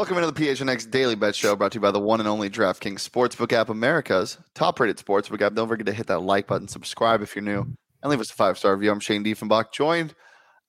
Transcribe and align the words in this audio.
Welcome 0.00 0.24
into 0.24 0.32
the 0.32 0.48
PHNX 0.48 0.90
Daily 0.90 1.14
Bet 1.14 1.36
Show 1.36 1.54
brought 1.54 1.70
to 1.70 1.76
you 1.76 1.80
by 1.80 1.92
the 1.92 2.00
one 2.00 2.18
and 2.18 2.28
only 2.28 2.50
DraftKings 2.50 3.08
Sportsbook 3.08 3.52
app, 3.52 3.68
America's 3.68 4.38
top 4.54 4.80
rated 4.80 4.96
sportsbook 4.96 5.40
app. 5.40 5.54
Don't 5.54 5.68
forget 5.68 5.86
to 5.86 5.92
hit 5.92 6.08
that 6.08 6.18
like 6.18 6.48
button, 6.48 6.66
subscribe 6.66 7.22
if 7.22 7.36
you're 7.36 7.44
new, 7.44 7.60
and 8.02 8.10
leave 8.10 8.18
us 8.18 8.32
a 8.32 8.34
five 8.34 8.58
star 8.58 8.74
review. 8.74 8.90
I'm 8.90 8.98
Shane 8.98 9.22
Diefenbach, 9.22 9.72
joined 9.72 10.14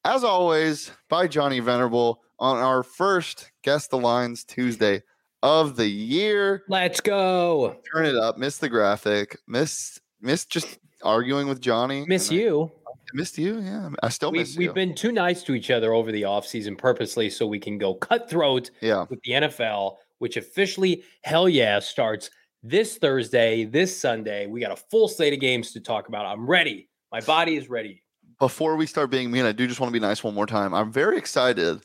as 0.06 0.24
always 0.24 0.92
by 1.10 1.28
Johnny 1.28 1.60
Venerable 1.60 2.22
on 2.38 2.58
our 2.58 2.84
first 2.84 3.52
Guess 3.64 3.88
the 3.88 3.98
Lines 3.98 4.44
Tuesday 4.44 5.02
of 5.44 5.76
the 5.76 5.88
year. 5.88 6.64
Let's 6.68 7.02
go. 7.02 7.78
Turn 7.94 8.06
it 8.06 8.16
up. 8.16 8.38
Miss 8.38 8.58
the 8.58 8.70
graphic. 8.70 9.38
Miss, 9.48 10.00
miss 10.22 10.46
just 10.46 10.80
arguing 11.04 11.48
with 11.48 11.62
Johnny. 11.62 12.06
Miss 12.08 12.30
And 12.30 12.40
I- 12.40 12.42
you. 12.44 12.72
I 12.88 13.18
missed 13.18 13.38
you. 13.38 13.60
Yeah, 13.60 13.90
I 14.02 14.08
still 14.10 14.32
We, 14.32 14.38
miss 14.40 14.56
we've 14.56 14.68
you. 14.70 14.74
been 14.74 14.96
too 14.96 15.12
nice 15.12 15.44
to 15.44 15.54
each 15.54 15.70
other 15.70 15.92
over 15.94 16.14
the 16.14 16.22
offseason 16.22 16.78
purposely 16.78 17.30
so 17.30 17.46
we 17.46 17.60
can 17.60 17.78
go 17.78 17.94
cutthroat 17.94 18.70
yeah. 18.80 19.06
with 19.10 19.22
the 19.24 19.32
NFL, 19.34 19.98
which 20.20 20.38
officially, 20.38 21.04
hell 21.24 21.50
yeah, 21.50 21.80
starts 21.80 22.30
this 22.64 22.98
Thursday, 22.98 23.66
this 23.66 24.00
Sunday. 24.00 24.48
We 24.48 24.62
got 24.62 24.72
a 24.72 24.78
full 24.78 25.10
slate 25.10 25.34
of 25.34 25.42
games 25.42 25.74
to 25.74 25.82
talk 25.82 26.08
about. 26.08 26.26
I'm 26.26 26.50
ready. 26.50 26.88
My 27.12 27.20
body 27.20 27.58
is 27.58 27.70
ready. 27.70 28.02
before 28.40 28.78
we 28.78 28.86
start 28.86 29.10
being 29.12 29.30
mean, 29.30 29.44
I 29.46 29.52
do 29.52 29.68
just 29.68 29.82
want 29.82 29.90
to 29.90 30.00
be 30.00 30.06
nice 30.06 30.24
one 30.24 30.34
more 30.34 30.46
time. 30.48 30.74
I'm 30.74 30.90
very 30.92 31.18
excited 31.18 31.82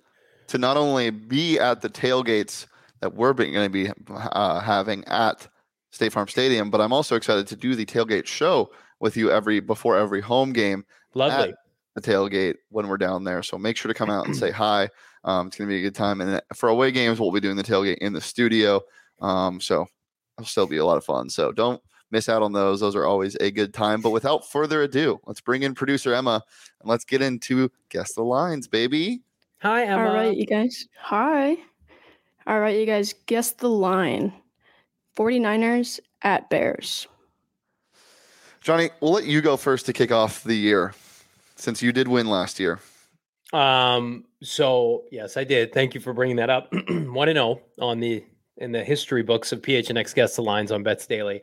to 0.49 0.59
not 0.59 0.77
only 0.77 1.11
be 1.11 1.59
at 1.59 1.81
the 1.81 1.89
tailgates 1.91 2.67
that 3.01 3.15
we're 3.15 3.33
going 3.33 3.55
to 3.55 3.69
be 3.69 3.91
uh, 4.09 4.61
having 4.61 5.05
at 5.05 5.49
State 5.91 6.13
Farm 6.13 6.29
Stadium, 6.29 6.71
but 6.71 6.81
I'm 6.81 6.93
also 6.93 7.17
excited 7.17 7.47
to 7.49 7.57
do 7.57 7.75
the 7.75 7.87
tailgate 7.87 8.27
show 8.27 8.71
with 9.01 9.17
you 9.17 9.31
every 9.31 9.61
before 9.61 9.97
every 9.97 10.21
home 10.21 10.53
game 10.53 10.85
Lovely. 11.15 11.51
at 11.51 11.55
the 11.95 12.01
tailgate 12.01 12.57
when 12.71 12.89
we're 12.89 12.97
down 12.97 13.25
there. 13.25 13.43
So 13.43 13.59
make 13.59 13.77
sure 13.77 13.89
to 13.89 13.99
come 13.99 14.11
out 14.11 14.27
and 14.27 14.37
say 14.37 14.51
hi. 14.53 14.89
Um, 15.25 15.49
it's 15.49 15.57
going 15.57 15.69
to 15.69 15.73
be 15.73 15.79
a 15.79 15.83
good 15.83 15.95
time. 15.95 16.21
And 16.21 16.41
for 16.55 16.69
away 16.69 16.93
games, 16.93 17.19
we'll 17.19 17.33
be 17.33 17.41
doing 17.41 17.57
the 17.57 17.65
tailgate 17.65 17.99
in 17.99 18.13
the 18.13 18.21
studio. 18.21 18.81
Um, 19.21 19.61
so 19.61 19.87
it'll 20.39 20.47
still 20.47 20.67
be 20.67 20.77
a 20.77 20.85
lot 20.85 20.99
of 20.99 21.05
fun. 21.05 21.29
So 21.29 21.51
don't 21.51 21.83
miss 22.11 22.29
out 22.29 22.43
on 22.43 22.53
those. 22.53 22.81
Those 22.81 22.95
are 22.95 23.07
always 23.07 23.35
a 23.37 23.51
good 23.51 23.75
time. 23.75 24.01
But 24.01 24.11
without 24.11 24.49
further 24.49 24.83
ado, 24.83 25.21
let's 25.27 25.41
bring 25.41 25.63
in 25.63 25.75
producer 25.75 26.15
Emma 26.15 26.43
and 26.81 26.89
let's 26.89 27.05
get 27.05 27.23
into 27.23 27.71
guess 27.89 28.15
the 28.15 28.23
lines, 28.23 28.69
baby. 28.69 29.23
Hi, 29.63 29.85
Emma. 29.85 30.09
All 30.09 30.15
right, 30.15 30.37
you 30.37 30.47
guys. 30.47 30.87
Hi. 31.01 31.57
All 32.47 32.61
right, 32.61 32.79
you 32.79 32.87
guys, 32.87 33.13
guess 33.27 33.53
the 33.53 33.69
line 33.69 34.33
49ers 35.17 35.99
at 36.23 36.49
Bears. 36.49 37.09
Johnny, 38.61 38.91
we'll 39.01 39.13
let 39.13 39.25
you 39.25 39.41
go 39.41 39.57
first 39.57 39.87
to 39.87 39.93
kick 39.93 40.13
off 40.13 40.45
the 40.45 40.55
year 40.55 40.95
since 41.57 41.83
you 41.83 41.93
did 41.93 42.07
win 42.07 42.29
last 42.29 42.61
year. 42.61 42.81
Um, 43.53 44.25
so 44.43 45.05
yes, 45.11 45.37
I 45.37 45.45
did. 45.45 45.73
Thank 45.73 45.95
you 45.95 46.01
for 46.01 46.13
bringing 46.13 46.37
that 46.37 46.51
up. 46.51 46.73
One 46.89 47.29
to 47.29 47.35
know 47.35 47.61
on 47.81 48.01
the 48.01 48.25
in 48.59 48.73
the 48.73 48.83
history 48.83 49.23
books 49.23 49.53
of 49.53 49.61
PHNX 49.61 50.15
guess 50.15 50.37
the 50.37 50.43
lines 50.43 50.73
on 50.73 50.83
Bets 50.83 51.07
Daily. 51.07 51.43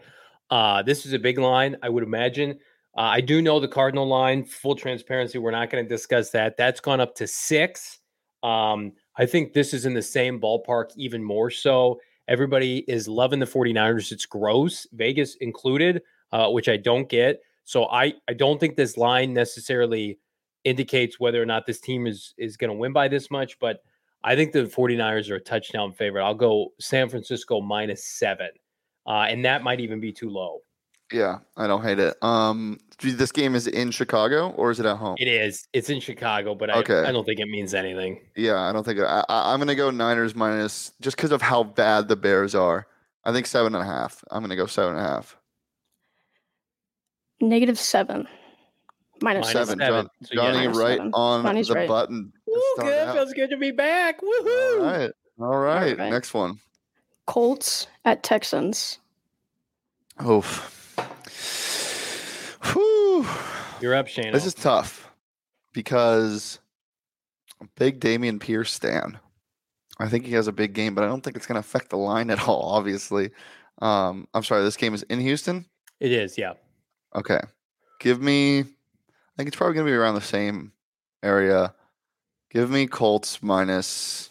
Uh, 0.49 0.83
this 0.83 1.05
is 1.05 1.13
a 1.13 1.19
big 1.19 1.37
line, 1.37 1.77
I 1.81 1.89
would 1.89 2.03
imagine. 2.03 2.59
Uh, 2.95 3.01
I 3.01 3.21
do 3.21 3.41
know 3.41 3.59
the 3.59 3.67
Cardinal 3.67 4.07
line. 4.07 4.43
Full 4.45 4.75
transparency, 4.75 5.37
we're 5.37 5.51
not 5.51 5.69
going 5.69 5.83
to 5.83 5.89
discuss 5.89 6.29
that. 6.31 6.57
That's 6.57 6.79
gone 6.79 6.99
up 6.99 7.15
to 7.15 7.27
six. 7.27 7.99
Um, 8.41 8.93
I 9.17 9.25
think 9.25 9.53
this 9.53 9.73
is 9.73 9.85
in 9.85 9.93
the 9.93 10.01
same 10.01 10.39
ballpark, 10.39 10.91
even 10.95 11.23
more 11.23 11.49
so. 11.49 11.99
Everybody 12.27 12.79
is 12.87 13.07
loving 13.07 13.39
the 13.39 13.45
49ers. 13.45 14.11
It's 14.11 14.25
gross, 14.25 14.87
Vegas 14.93 15.35
included, 15.35 16.01
uh, 16.31 16.49
which 16.49 16.69
I 16.69 16.77
don't 16.77 17.09
get. 17.09 17.41
So 17.65 17.85
I, 17.85 18.13
I 18.27 18.33
don't 18.33 18.59
think 18.59 18.75
this 18.75 18.97
line 18.97 19.33
necessarily 19.33 20.19
indicates 20.63 21.19
whether 21.19 21.41
or 21.41 21.45
not 21.45 21.65
this 21.65 21.79
team 21.79 22.07
is 22.07 22.33
is 22.37 22.57
going 22.57 22.69
to 22.69 22.77
win 22.77 22.93
by 22.93 23.07
this 23.07 23.29
much, 23.29 23.59
but 23.59 23.79
I 24.23 24.35
think 24.35 24.53
the 24.53 24.63
49ers 24.63 25.29
are 25.29 25.35
a 25.35 25.41
touchdown 25.41 25.91
favorite. 25.91 26.23
I'll 26.23 26.33
go 26.33 26.69
San 26.79 27.09
Francisco 27.09 27.59
minus 27.59 28.05
seven. 28.05 28.49
Uh, 29.05 29.25
and 29.29 29.43
that 29.43 29.63
might 29.63 29.81
even 29.81 29.99
be 29.99 30.13
too 30.13 30.29
low. 30.29 30.59
Yeah, 31.11 31.39
I 31.57 31.67
don't 31.67 31.83
hate 31.83 31.99
it. 31.99 32.15
Um, 32.23 32.79
this 32.99 33.31
game 33.31 33.53
is 33.55 33.67
in 33.67 33.91
Chicago 33.91 34.49
or 34.51 34.71
is 34.71 34.79
it 34.79 34.85
at 34.85 34.97
home? 34.97 35.15
It 35.19 35.27
is. 35.27 35.67
It's 35.73 35.89
in 35.89 35.99
Chicago, 35.99 36.55
but 36.55 36.69
Okay. 36.75 37.03
I 37.03 37.11
don't 37.11 37.25
think 37.25 37.39
it 37.39 37.47
means 37.47 37.73
anything. 37.73 38.19
Yeah, 38.35 38.59
I 38.59 38.71
don't 38.71 38.83
think 38.83 38.99
I, 38.99 39.23
I, 39.29 39.53
I'm 39.53 39.59
going 39.59 39.67
to 39.67 39.75
go 39.75 39.91
Niners 39.91 40.33
minus 40.35 40.91
just 41.01 41.17
because 41.17 41.31
of 41.31 41.41
how 41.41 41.63
bad 41.63 42.07
the 42.07 42.15
Bears 42.15 42.55
are. 42.55 42.87
I 43.25 43.31
think 43.31 43.45
seven 43.45 43.75
and 43.75 43.83
a 43.83 43.85
half. 43.87 44.23
I'm 44.31 44.41
going 44.41 44.49
to 44.49 44.55
go 44.55 44.65
seven 44.65 44.95
and 44.95 45.05
a 45.05 45.07
half. 45.07 45.37
Negative 47.41 47.77
seven. 47.77 48.27
Minus 49.21 49.53
Minus 49.53 49.69
seven. 49.69 49.79
seven. 49.79 50.05
John, 50.05 50.09
So, 50.23 50.35
Johnny 50.35 50.57
minus 50.67 50.77
right 50.77 50.97
seven. 50.97 51.11
on 51.13 51.43
Johnny's 51.43 51.67
the 51.67 51.73
right. 51.75 51.87
button. 51.87 52.31
to 52.33 52.51
Woo, 52.51 52.61
start 52.75 52.87
good. 52.89 53.07
out. 53.07 53.15
Feels 53.15 53.33
good 53.33 53.49
to 53.51 53.57
be 53.57 53.71
back. 53.71 54.19
Woohoo. 54.21 54.79
All 54.79 54.83
right. 54.85 55.11
All 55.39 55.57
right. 55.57 55.97
right. 55.97 56.11
Next 56.11 56.33
one. 56.33 56.59
Colts 57.25 57.87
at 58.05 58.23
Texans. 58.23 58.99
Oof. 60.27 60.69
Whew. 62.71 63.25
You're 63.81 63.95
up, 63.95 64.07
Shane. 64.07 64.31
This 64.31 64.45
is 64.45 64.53
tough 64.53 65.11
because 65.73 66.59
big 67.75 67.99
Dameon 67.99 68.39
Pierce 68.39 68.71
stan. 68.71 69.19
I 69.99 70.07
think 70.09 70.25
he 70.25 70.33
has 70.33 70.47
a 70.47 70.51
big 70.51 70.73
game, 70.73 70.95
but 70.95 71.03
I 71.03 71.07
don't 71.07 71.21
think 71.21 71.35
it's 71.35 71.45
going 71.45 71.55
to 71.55 71.59
affect 71.59 71.89
the 71.89 71.97
line 71.97 72.29
at 72.29 72.47
all, 72.47 72.71
obviously. 72.71 73.31
Um, 73.81 74.27
I'm 74.33 74.43
sorry, 74.43 74.63
this 74.63 74.77
game 74.77 74.93
is 74.93 75.03
in 75.03 75.19
Houston? 75.19 75.65
it 75.99 76.11
is, 76.11 76.37
yeah. 76.37 76.53
Okay. 77.15 77.39
Give 77.99 78.21
me, 78.21 78.59
I 78.59 78.63
think 79.37 79.47
it's 79.47 79.55
probably 79.55 79.75
going 79.75 79.85
to 79.85 79.91
be 79.91 79.95
around 79.95 80.15
the 80.15 80.21
same 80.21 80.73
area. 81.21 81.73
Give 82.49 82.69
me 82.69 82.87
Colts 82.87 83.41
minus 83.41 84.29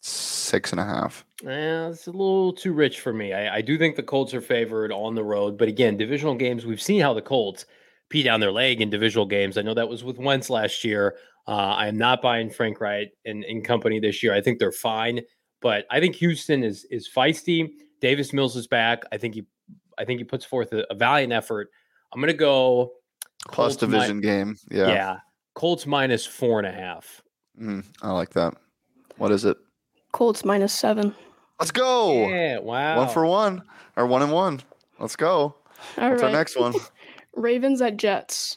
six 0.00 0.72
and 0.72 0.80
a 0.80 0.84
half. 0.84 1.24
Eh, 1.46 1.88
it's 1.88 2.06
a 2.06 2.10
little 2.10 2.52
too 2.52 2.72
rich 2.72 3.00
for 3.00 3.12
me. 3.12 3.32
I, 3.32 3.56
I 3.56 3.60
do 3.60 3.78
think 3.78 3.94
the 3.96 4.02
Colts 4.02 4.34
are 4.34 4.40
favored 4.40 4.90
on 4.90 5.14
the 5.14 5.22
road, 5.22 5.56
but 5.56 5.68
again, 5.68 5.96
divisional 5.96 6.34
games, 6.34 6.66
we've 6.66 6.82
seen 6.82 7.00
how 7.00 7.14
the 7.14 7.22
Colts 7.22 7.64
pee 8.08 8.22
down 8.22 8.40
their 8.40 8.50
leg 8.50 8.80
in 8.80 8.90
divisional 8.90 9.26
games. 9.26 9.56
I 9.56 9.62
know 9.62 9.74
that 9.74 9.88
was 9.88 10.02
with 10.02 10.18
Wentz 10.18 10.50
last 10.50 10.82
year. 10.82 11.16
Uh, 11.46 11.52
I 11.76 11.86
am 11.86 11.96
not 11.96 12.20
buying 12.22 12.50
Frank 12.50 12.80
Reich 12.80 13.12
and, 13.24 13.44
and 13.44 13.64
company 13.64 14.00
this 14.00 14.22
year. 14.22 14.34
I 14.34 14.40
think 14.40 14.58
they're 14.58 14.72
fine, 14.72 15.20
but 15.62 15.86
I 15.90 16.00
think 16.00 16.16
Houston 16.16 16.62
is 16.64 16.84
is 16.90 17.08
feisty. 17.08 17.70
Davis 18.00 18.32
Mills 18.32 18.56
is 18.56 18.66
back. 18.66 19.04
I 19.12 19.16
think 19.16 19.34
he, 19.34 19.46
I 19.96 20.04
think 20.04 20.18
he 20.18 20.24
puts 20.24 20.44
forth 20.44 20.72
a, 20.72 20.84
a 20.90 20.94
valiant 20.94 21.32
effort. 21.32 21.70
I'm 22.12 22.20
gonna 22.20 22.32
go 22.32 22.92
Plus 23.48 23.76
Colts 23.76 23.82
mi- 23.82 23.88
division 23.92 24.20
game. 24.20 24.56
yeah. 24.70 24.88
Yeah. 24.88 25.16
Colts 25.54 25.86
minus 25.86 26.26
four 26.26 26.58
and 26.58 26.66
a 26.66 26.72
half. 26.72 27.22
Mm, 27.60 27.84
I 28.02 28.12
like 28.12 28.30
that. 28.30 28.54
What 29.16 29.32
is 29.32 29.44
it? 29.44 29.56
Colts 30.12 30.44
minus 30.44 30.72
seven. 30.72 31.14
Let's 31.58 31.70
go. 31.70 32.28
Yeah, 32.28 32.58
wow. 32.58 32.98
One 32.98 33.08
for 33.08 33.26
one 33.26 33.62
or 33.96 34.06
one 34.06 34.22
and 34.22 34.32
one. 34.32 34.60
Let's 34.98 35.16
go. 35.16 35.30
All 35.96 36.10
What's 36.10 36.22
right. 36.22 36.24
our 36.24 36.30
next 36.30 36.58
one? 36.58 36.74
Ravens 37.34 37.80
at 37.82 37.96
Jets. 37.96 38.56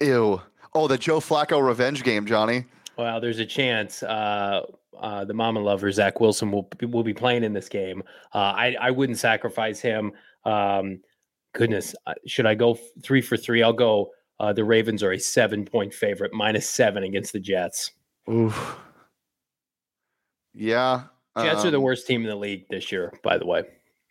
Ew. 0.00 0.40
Oh, 0.74 0.88
the 0.88 0.98
Joe 0.98 1.20
Flacco 1.20 1.64
revenge 1.64 2.02
game, 2.02 2.26
Johnny. 2.26 2.64
Well, 2.96 3.20
there's 3.20 3.38
a 3.38 3.46
chance. 3.46 4.02
Uh, 4.02 4.62
uh, 4.98 5.24
the 5.24 5.34
mama 5.34 5.60
lover 5.60 5.90
Zach 5.90 6.20
Wilson 6.20 6.50
will 6.50 6.68
will 6.82 7.02
be 7.02 7.14
playing 7.14 7.44
in 7.44 7.52
this 7.52 7.68
game. 7.68 8.02
Uh, 8.32 8.38
I 8.38 8.76
I 8.80 8.90
wouldn't 8.90 9.18
sacrifice 9.18 9.80
him. 9.80 10.12
Um, 10.44 11.00
goodness, 11.52 11.94
uh, 12.06 12.14
should 12.26 12.46
I 12.46 12.54
go 12.54 12.78
three 13.02 13.20
for 13.20 13.36
three? 13.36 13.62
I'll 13.62 13.72
go. 13.72 14.10
Uh, 14.40 14.52
the 14.52 14.64
Ravens 14.64 15.02
are 15.02 15.12
a 15.12 15.18
seven 15.18 15.64
point 15.64 15.94
favorite, 15.94 16.32
minus 16.32 16.68
seven 16.68 17.04
against 17.04 17.32
the 17.32 17.40
Jets. 17.40 17.92
Oof. 18.30 18.76
Yeah. 20.52 21.04
Jets 21.36 21.64
are 21.64 21.70
the 21.70 21.78
um, 21.78 21.82
worst 21.82 22.06
team 22.06 22.22
in 22.22 22.28
the 22.28 22.36
league 22.36 22.66
this 22.68 22.92
year, 22.92 23.12
by 23.22 23.38
the 23.38 23.46
way. 23.46 23.64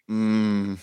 Mm, 0.09 0.77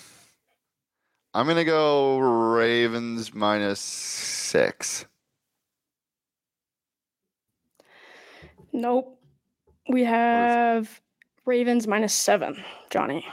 I'm 1.35 1.47
gonna 1.47 1.65
go 1.65 2.19
Ravens 2.19 3.35
minus 3.35 3.81
six. 3.81 5.05
Nope. 8.73 9.19
We 9.89 10.05
have 10.05 11.01
Ravens 11.45 11.87
minus 11.87 12.15
seven, 12.15 12.63
Johnny. 12.91 13.27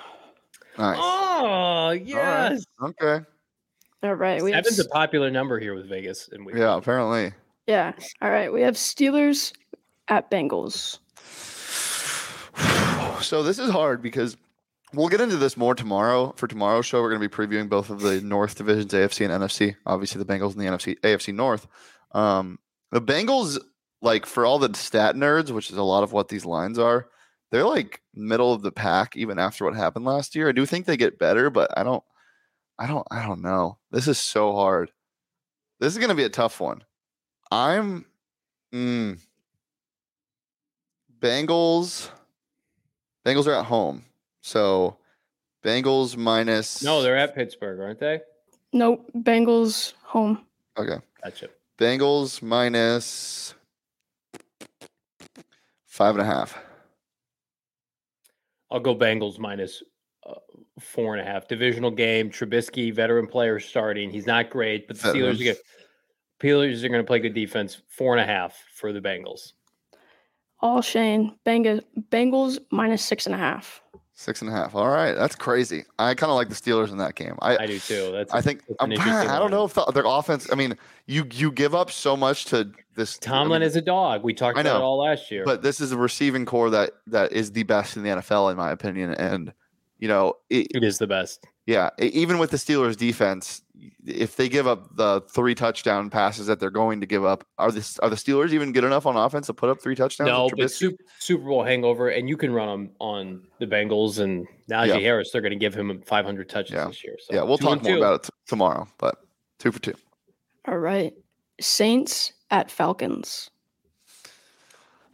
Nice. 0.77 0.98
Oh 1.00 1.04
All 1.04 1.89
right. 1.89 2.01
yes, 2.06 2.65
Okay. 2.81 3.25
All 4.04 4.13
right. 4.13 4.44
We 4.44 4.51
have 4.51 4.65
a 4.65 4.88
popular 4.89 5.31
number 5.31 5.59
here 5.59 5.74
with 5.74 5.89
Vegas, 5.89 6.30
and 6.31 6.45
we 6.45 6.59
Yeah. 6.59 6.75
Apparently. 6.75 7.33
yeah. 7.68 7.94
All 8.21 8.30
right. 8.30 8.51
We 8.51 8.62
have 8.62 8.75
Steelers 8.75 9.54
at 10.07 10.30
Bengals. 10.30 11.00
So 13.22 13.44
this 13.44 13.60
is 13.60 13.69
hard 13.69 14.02
because 14.02 14.38
we'll 14.94 15.10
get 15.10 15.22
into 15.22 15.38
this 15.38 15.58
more 15.58 15.75
tomorrow. 15.75 16.34
For 16.38 16.48
tomorrow's 16.48 16.86
show, 16.86 17.02
we're 17.02 17.10
going 17.10 17.22
to 17.22 17.28
be 17.28 17.36
previewing 17.36 17.69
both 17.69 17.90
of 17.90 18.02
the 18.02 18.22
North 18.22 18.56
divisions, 18.56 18.94
AFC 18.94 19.30
and 19.30 19.44
NFC. 19.44 19.75
Obviously, 19.86 20.24
the 20.24 20.31
Bengals 20.31 20.52
and 20.52 20.62
the 20.62 20.66
NFC, 20.66 21.00
AFC 21.00 21.34
North. 21.34 21.68
Um, 22.14 22.60
the 22.92 23.02
Bengals, 23.02 23.60
like 24.02 24.25
for 24.25 24.46
all 24.46 24.60
the 24.60 24.74
stat 24.75 25.16
nerds, 25.16 25.52
which 25.52 25.72
is 25.72 25.78
a 25.78 25.84
lot 25.84 26.04
of 26.04 26.14
what 26.14 26.30
these 26.30 26.46
lines 26.46 26.80
are, 26.80 27.08
they're 27.52 27.66
like 27.66 28.02
middle 28.14 28.54
of 28.54 28.62
the 28.62 28.72
pack 28.72 29.16
even 29.16 29.40
after 29.40 29.66
what 29.66 29.75
happened 29.75 30.06
last 30.06 30.36
year. 30.36 30.50
I 30.50 30.54
do 30.54 30.66
think 30.66 30.86
they 30.86 30.98
get 30.98 31.19
better, 31.19 31.50
but 31.50 31.75
I 31.78 31.84
don't, 31.84 32.04
I 32.78 32.88
don't, 32.88 33.08
I 33.10 33.25
don't 33.25 33.42
know. 33.42 33.78
This 33.92 34.08
is 34.08 34.18
so 34.18 34.54
hard. 34.54 34.92
This 35.80 35.94
is 35.94 36.00
going 36.00 36.10
to 36.10 36.16
be 36.16 36.24
a 36.24 36.30
tough 36.30 36.60
one. 36.60 36.84
I'm, 37.52 38.06
mm, 38.74 39.19
Bengals. 41.19 42.10
Bengals 43.28 43.46
are 43.46 43.56
at 43.56 43.66
home. 43.66 44.06
So 44.42 44.96
Bengals 45.62 46.16
minus 46.16 46.82
no, 46.82 47.02
they're 47.02 47.18
at 47.18 47.36
Pittsburgh, 47.36 47.82
aren't 47.82 48.00
they? 48.00 48.22
Nope. 48.72 49.12
Bengals 49.18 49.94
home. 50.04 50.46
okay. 50.78 51.04
Gotcha. 51.22 51.50
Bengals 51.78 52.42
minus 52.42 53.54
five 55.86 56.16
and 56.16 56.22
a 56.22 56.26
half. 56.26 56.58
I'll 58.72 58.80
go 58.80 58.96
Bengals 58.96 59.40
minus 59.40 59.84
uh, 60.26 60.36
four 60.80 61.14
and 61.16 61.28
a 61.28 61.30
half. 61.30 61.50
Divisional 61.50 61.92
game. 61.92 62.30
Trubisky, 62.30 62.94
veteran 62.94 63.28
player 63.28 63.60
starting. 63.60 64.10
He's 64.10 64.26
not 64.26 64.50
great, 64.50 64.88
but 64.88 65.00
the 65.00 65.10
Steelers 65.10 65.52
are 65.52 65.56
Steelers 66.42 66.82
are 66.82 66.90
going 66.90 67.02
to 67.02 67.08
play 67.08 67.20
good 67.20 67.34
defense. 67.34 67.82
Four 67.90 68.16
and 68.16 68.22
a 68.22 68.32
half 68.32 68.58
for 68.74 68.94
the 68.94 69.02
Bengals. 69.02 69.52
All 70.59 70.81
Shane. 70.81 71.36
Bengals 71.45 71.83
Bengals 72.09 72.59
minus 72.71 73.04
six 73.04 73.25
and 73.25 73.36
a 73.36 73.38
half. 73.38 73.81
Six 74.13 74.42
and 74.42 74.50
a 74.50 74.54
half. 74.54 74.74
All 74.74 74.89
right. 74.89 75.13
That's 75.13 75.36
crazy. 75.36 75.86
I 76.00 76.15
kind 76.15 76.31
of 76.31 76.36
like 76.36 76.50
the 76.50 76.56
Steelers 76.56 76.89
in 76.92 76.98
that 76.98 77.13
game. 77.13 77.36
I 77.39 77.57
I 77.57 77.65
do 77.68 77.77
too. 77.77 78.12
That's 78.12 78.33
I 78.33 78.42
think 78.42 78.63
that's 78.65 78.77
I'm, 78.80 78.92
I 78.92 79.38
don't 79.38 79.51
know 79.51 79.65
if 79.65 79.75
the, 79.75 79.86
their 79.86 80.06
offense. 80.06 80.51
I 80.51 80.56
mean, 80.56 80.75
you 81.06 81.27
you 81.31 81.51
give 81.51 81.75
up 81.75 81.92
so 81.92 82.18
much 82.18 82.45
to 82.45 82.71
this. 82.95 83.19
I 83.21 83.25
Tomlin 83.25 83.62
mean, 83.62 83.68
is 83.68 83.75
a 83.75 83.81
dog. 83.81 84.24
We 84.24 84.33
talked 84.33 84.57
I 84.57 84.62
about 84.62 84.77
it 84.77 84.81
all 84.81 84.98
last 84.98 85.30
year. 85.30 85.44
but 85.45 85.62
this 85.62 85.80
is 85.80 85.92
a 85.92 85.98
receiving 85.98 86.45
corps 86.45 86.71
that 86.71 86.94
that 87.06 87.31
is 87.31 87.51
the 87.51 87.62
best 87.63 87.95
in 87.95 88.01
the 88.04 88.09
NFL 88.09 88.50
in 88.50 88.57
my 88.57 88.71
opinion. 88.71 89.13
And 89.13 89.54
you 90.00 90.08
know, 90.08 90.34
it, 90.50 90.68
it 90.76 90.84
is 90.84 90.98
the 90.98 91.08
best. 91.08 91.46
Yeah, 91.66 91.90
even 92.00 92.38
with 92.38 92.52
the 92.52 92.58
Steelers 92.58 92.96
defense, 92.96 93.62
if 94.06 94.38
they 94.38 94.48
give 94.48 94.68
up 94.68 94.96
the 94.96 95.22
three 95.30 95.54
touchdown 95.54 96.10
passes 96.10 96.48
that 96.48 96.62
they're 96.62 96.70
going 96.70 97.02
to 97.02 97.06
give 97.06 97.26
up, 97.26 97.46
are 97.58 97.72
the 97.74 98.00
are 98.02 98.10
the 98.10 98.16
Steelers 98.16 98.52
even 98.54 98.72
good 98.72 98.86
enough 98.86 99.06
on 99.06 99.18
offense 99.18 99.48
to 99.48 99.54
put 99.54 99.70
up 99.70 99.82
three 99.82 99.94
touchdowns? 99.96 100.30
No, 100.30 100.46
with 100.46 100.54
but 100.58 100.72
Super, 100.72 101.04
Super 101.20 101.44
Bowl 101.44 101.64
hangover, 101.66 102.08
and 102.08 102.30
you 102.30 102.38
can 102.38 102.54
run 102.54 102.70
them 102.70 102.90
on 103.00 103.48
the 103.60 103.66
Bengals 103.68 104.20
and 104.20 104.48
Najee 104.72 104.88
Yeah. 104.88 105.00
Harris. 105.00 105.32
They're 105.32 105.42
going 105.42 105.52
to 105.52 105.58
give 105.60 105.74
him 105.74 106.02
500 106.06 106.48
touches 106.48 106.72
Yeah. 106.72 106.88
this 106.88 107.04
year. 107.04 107.18
So 107.20 107.36
yeah, 107.36 107.42
we'll 107.44 107.58
talk 107.58 107.84
more 107.84 107.92
two. 107.94 107.98
about 107.98 108.16
it 108.22 108.24
t- 108.24 108.30
tomorrow. 108.48 108.88
But 108.98 109.18
two 109.60 109.74
for 109.74 109.80
two. 109.80 109.96
All 110.70 110.78
right. 110.78 111.14
Saints 111.60 112.32
at 112.50 112.72
Falcons. 112.72 113.50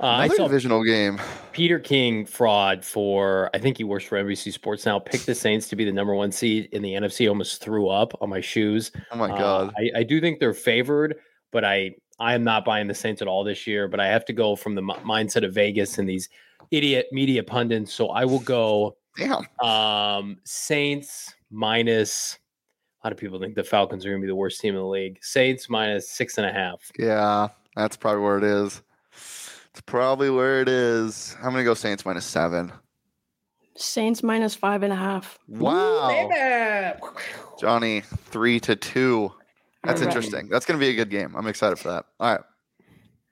Uh, 0.03 0.07
I 0.07 0.25
Another 0.25 0.43
divisional 0.43 0.83
game. 0.83 1.17
Peter 1.53 1.79
King 1.79 2.25
fraud 2.25 2.83
for 2.83 3.49
I 3.53 3.57
think 3.57 3.77
he 3.77 3.85
works 3.85 4.03
for 4.03 4.21
NBC 4.21 4.51
Sports 4.51 4.85
now. 4.85 4.99
Picked 4.99 5.25
the 5.25 5.33
Saints 5.33 5.69
to 5.69 5.77
be 5.77 5.85
the 5.85 5.93
number 5.93 6.13
one 6.13 6.29
seed 6.29 6.67
in 6.73 6.81
the 6.81 6.91
NFC. 6.93 7.29
Almost 7.29 7.61
threw 7.63 7.87
up 7.87 8.13
on 8.21 8.29
my 8.29 8.41
shoes. 8.41 8.91
Oh 9.11 9.15
my 9.15 9.31
Uh, 9.31 9.37
god. 9.37 9.73
I, 9.77 9.99
I 9.99 10.03
do 10.03 10.19
think 10.19 10.41
they're 10.41 10.53
favored, 10.53 11.15
but 11.53 11.63
I 11.63 11.95
I 12.19 12.33
am 12.33 12.43
not 12.43 12.65
buying 12.65 12.87
the 12.87 12.93
Saints 12.93 13.21
at 13.21 13.29
all 13.29 13.45
this 13.45 13.65
year. 13.65 13.87
But 13.87 14.01
I 14.01 14.07
have 14.07 14.25
to 14.25 14.33
go 14.33 14.57
from 14.57 14.75
the 14.75 14.81
mi- 14.81 14.93
mindset 15.05 15.45
of 15.45 15.53
Vegas 15.53 15.97
and 15.97 16.09
these 16.09 16.27
idiot 16.69 17.07
media 17.13 17.41
pundits. 17.41 17.93
So 17.93 18.09
I 18.09 18.25
will 18.25 18.41
go 18.41 18.97
Damn. 19.17 19.47
um, 19.65 20.37
Saints 20.43 21.33
minus. 21.49 22.37
A 23.03 23.07
lot 23.07 23.13
of 23.13 23.17
people 23.17 23.39
think 23.39 23.55
the 23.55 23.63
Falcons 23.63 24.05
are 24.05 24.09
going 24.09 24.21
to 24.21 24.25
be 24.25 24.29
the 24.29 24.35
worst 24.35 24.59
team 24.59 24.75
in 24.75 24.81
the 24.81 24.85
league. 24.87 25.19
Saints 25.21 25.69
minus 25.69 26.09
six 26.09 26.37
and 26.37 26.45
a 26.45 26.51
half. 26.51 26.91
Yeah, 26.99 27.47
that's 27.73 27.95
probably 27.95 28.21
where 28.21 28.37
it 28.37 28.43
is. 28.43 28.81
It's 29.73 29.81
probably 29.81 30.29
where 30.29 30.61
it 30.61 30.69
is. 30.69 31.35
I'm 31.39 31.51
gonna 31.51 31.63
go 31.63 31.73
Saints 31.73 32.05
minus 32.05 32.25
seven. 32.25 32.71
Saints 33.75 34.21
minus 34.21 34.53
five 34.53 34.83
and 34.83 34.93
a 34.93 34.95
half. 34.95 35.39
Wow, 35.47 36.29
Johnny, 37.59 38.01
three 38.01 38.59
to 38.61 38.75
two. 38.75 39.31
That's 39.83 39.99
All 40.01 40.07
right. 40.07 40.15
interesting. 40.15 40.47
That's 40.47 40.65
gonna 40.67 40.77
be 40.79 40.89
a 40.89 40.95
good 40.95 41.09
game. 41.09 41.35
I'm 41.35 41.47
excited 41.47 41.79
for 41.79 41.87
that. 41.89 42.05
All 42.19 42.31
right. 42.33 42.41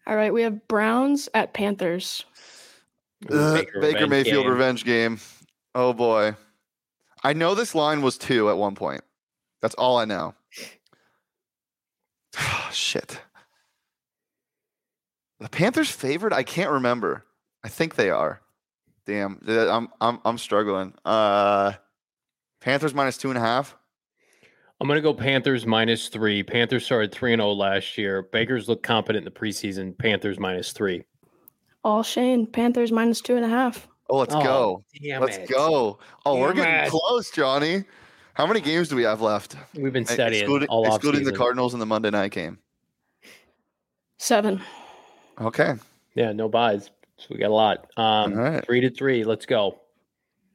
All 0.07 0.15
right. 0.15 0.33
We 0.33 0.41
have 0.41 0.67
Browns 0.67 1.29
at 1.35 1.53
Panthers. 1.53 2.25
Uh, 3.29 3.53
Baker, 3.53 3.79
revenge 3.79 4.09
Mayfield 4.09 4.43
game. 4.45 4.51
revenge 4.51 4.83
game. 4.83 5.19
Oh 5.75 5.93
boy. 5.93 6.35
I 7.23 7.33
know 7.33 7.53
this 7.53 7.75
line 7.75 8.01
was 8.01 8.17
two 8.17 8.49
at 8.49 8.57
one 8.57 8.73
point. 8.73 9.01
That's 9.61 9.75
all 9.75 9.97
I 9.97 10.05
know. 10.05 10.33
Oh, 12.39 12.69
Shit. 12.73 13.21
The 15.41 15.49
Panthers 15.49 15.89
favored? 15.91 16.33
I 16.33 16.43
can't 16.43 16.71
remember. 16.71 17.25
I 17.63 17.67
think 17.67 17.95
they 17.95 18.09
are. 18.09 18.41
Damn. 19.05 19.41
I'm 19.47 19.89
I'm 19.99 20.19
I'm 20.23 20.37
struggling. 20.37 20.93
Uh 21.03 21.73
Panthers 22.61 22.93
minus 22.93 23.17
two 23.17 23.29
and 23.29 23.37
a 23.37 23.41
half. 23.41 23.75
I'm 24.79 24.87
going 24.87 24.97
to 24.97 25.01
go 25.01 25.13
Panthers 25.13 25.65
minus 25.67 26.07
three. 26.09 26.41
Panthers 26.41 26.83
started 26.85 27.11
3 27.11 27.33
and 27.33 27.39
0 27.39 27.51
last 27.53 27.99
year. 27.99 28.23
Bakers 28.23 28.67
looked 28.67 28.81
competent 28.81 29.27
in 29.27 29.31
the 29.31 29.39
preseason. 29.39 29.95
Panthers 29.95 30.39
minus 30.39 30.71
three. 30.71 31.03
All 31.83 32.01
Shane. 32.01 32.47
Panthers 32.47 32.91
minus 32.91 33.21
two 33.21 33.35
and 33.35 33.45
a 33.45 33.47
half. 33.47 33.87
Oh, 34.09 34.17
let's 34.17 34.33
Oh, 34.33 34.43
go. 34.43 34.83
Damn 35.01 35.21
Let's 35.21 35.37
it. 35.37 35.49
go. 35.49 35.99
Oh, 36.25 36.39
we're 36.39 36.53
getting 36.53 36.73
it. 36.85 36.89
close, 36.89 37.29
Johnny. 37.31 37.83
How 38.33 38.47
many 38.47 38.59
games 38.59 38.89
do 38.89 38.95
we 38.95 39.03
have 39.03 39.21
left? 39.21 39.55
We've 39.75 39.93
been 39.93 40.05
studying 40.05 40.43
excluding, 40.43 40.67
all 40.69 40.87
off 40.87 40.95
excluding 40.95 41.25
the 41.25 41.31
Cardinals 41.33 41.73
and 41.73 41.81
the 41.81 41.85
Monday 41.85 42.09
night 42.09 42.31
game. 42.31 42.57
Seven. 44.17 44.61
Okay. 45.41 45.73
Yeah, 46.15 46.31
no 46.31 46.47
buys. 46.47 46.91
So 47.17 47.27
we 47.31 47.37
got 47.37 47.49
a 47.49 47.53
lot. 47.53 47.89
Um, 47.97 48.33
All 48.33 48.43
right. 48.43 48.65
Three 48.65 48.81
to 48.81 48.89
three. 48.89 49.23
Let's 49.23 49.45
go. 49.45 49.79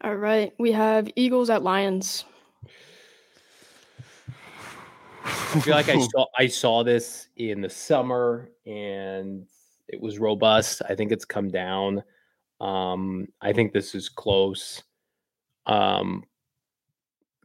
All 0.02 0.14
right. 0.14 0.52
We 0.58 0.72
have 0.72 1.08
Eagles 1.16 1.50
at 1.50 1.62
Lions. 1.62 2.24
I 5.24 5.60
feel 5.60 5.74
like 5.74 5.88
I 5.88 5.98
saw 5.98 6.26
I 6.38 6.46
saw 6.46 6.84
this 6.84 7.28
in 7.36 7.60
the 7.60 7.70
summer 7.70 8.50
and 8.66 9.46
it 9.88 10.00
was 10.00 10.18
robust. 10.18 10.82
I 10.88 10.94
think 10.94 11.12
it's 11.12 11.24
come 11.24 11.50
down. 11.50 12.02
Um, 12.60 13.28
I 13.40 13.52
think 13.52 13.72
this 13.72 13.94
is 13.94 14.08
close. 14.08 14.82
Um, 15.66 16.24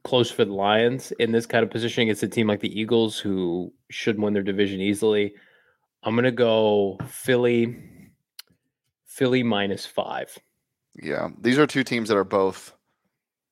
close 0.03 0.31
for 0.31 0.45
the 0.45 0.53
Lions 0.53 1.11
in 1.13 1.31
this 1.31 1.45
kind 1.45 1.63
of 1.63 1.69
position 1.69 2.03
against 2.03 2.23
a 2.23 2.27
team 2.27 2.47
like 2.47 2.59
the 2.59 2.79
Eagles, 2.79 3.17
who 3.17 3.73
should 3.89 4.19
win 4.19 4.33
their 4.33 4.43
division 4.43 4.81
easily. 4.81 5.33
I'm 6.03 6.15
gonna 6.15 6.31
go 6.31 6.97
Philly. 7.07 7.77
Philly 9.05 9.43
minus 9.43 9.85
five. 9.85 10.37
Yeah, 11.01 11.29
these 11.39 11.57
are 11.59 11.67
two 11.67 11.83
teams 11.83 12.09
that 12.09 12.17
are 12.17 12.23
both 12.23 12.73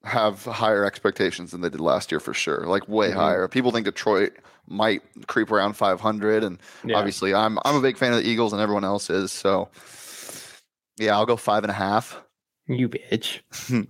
have 0.03 0.43
higher 0.45 0.85
expectations 0.85 1.51
than 1.51 1.61
they 1.61 1.69
did 1.69 1.81
last 1.81 2.11
year 2.11 2.19
for 2.19 2.33
sure. 2.33 2.65
Like 2.65 2.87
way 2.87 3.09
Mhm. 3.11 3.15
higher. 3.15 3.47
People 3.47 3.71
think 3.71 3.85
Detroit 3.85 4.33
might 4.67 5.01
creep 5.27 5.51
around 5.51 5.73
500, 5.73 6.43
and 6.43 6.59
Yeah. 6.85 6.97
obviously, 6.97 7.33
I'm 7.33 7.59
I'm 7.65 7.75
a 7.75 7.81
big 7.81 7.97
fan 7.97 8.13
of 8.13 8.19
the 8.23 8.29
Eagles, 8.29 8.53
and 8.53 8.61
everyone 8.61 8.83
else 8.85 9.09
is. 9.09 9.31
So, 9.31 9.69
yeah, 10.97 11.15
I'll 11.15 11.25
go 11.25 11.35
five 11.37 11.63
and 11.63 11.71
a 11.71 11.75
half. 11.75 12.21
You 12.67 12.87
bitch. 12.89 13.39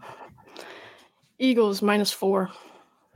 Eagles 1.40 1.82
minus 1.82 2.12
four. 2.12 2.50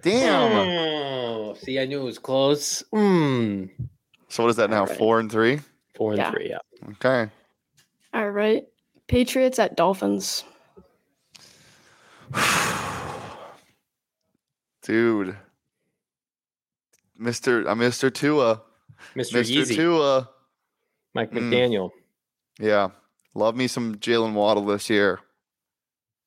Damn. 0.02 0.52
Oh, 0.52 1.54
see, 1.56 1.80
I 1.80 1.86
knew 1.86 2.02
it 2.02 2.06
was 2.06 2.20
close. 2.20 2.84
Mm. 2.94 3.70
So 4.34 4.42
what 4.42 4.50
is 4.50 4.56
that 4.56 4.72
now? 4.72 4.82
Alright. 4.82 4.98
Four 4.98 5.20
and 5.20 5.32
three. 5.32 5.60
Four 5.94 6.14
and 6.14 6.18
Yeah. 6.18 6.32
three. 6.32 6.50
Yeah. 6.50 6.58
Okay. 6.94 7.30
All 8.16 8.32
right. 8.32 8.64
Patriots 9.08 9.60
at 9.60 9.76
Dolphins. 9.78 10.44
Dude. 14.82 15.38
Mr. 17.22 17.70
I'm 17.70 17.78
Mr. 17.78 18.12
Tua. 18.12 18.64
Mr. 19.16 19.40
Mr. 19.40 19.56
Yeezy, 19.56 19.76
Tua. 19.76 20.28
Mike 21.14 21.30
Mm. 21.30 21.52
McDaniel. 21.52 21.92
Yeah. 22.60 22.90
Love 23.36 23.56
me 23.56 23.68
some 23.68 23.98
Jaylen 23.98 24.34
Waddle 24.34 24.66
this 24.66 24.90
year. 24.90 25.20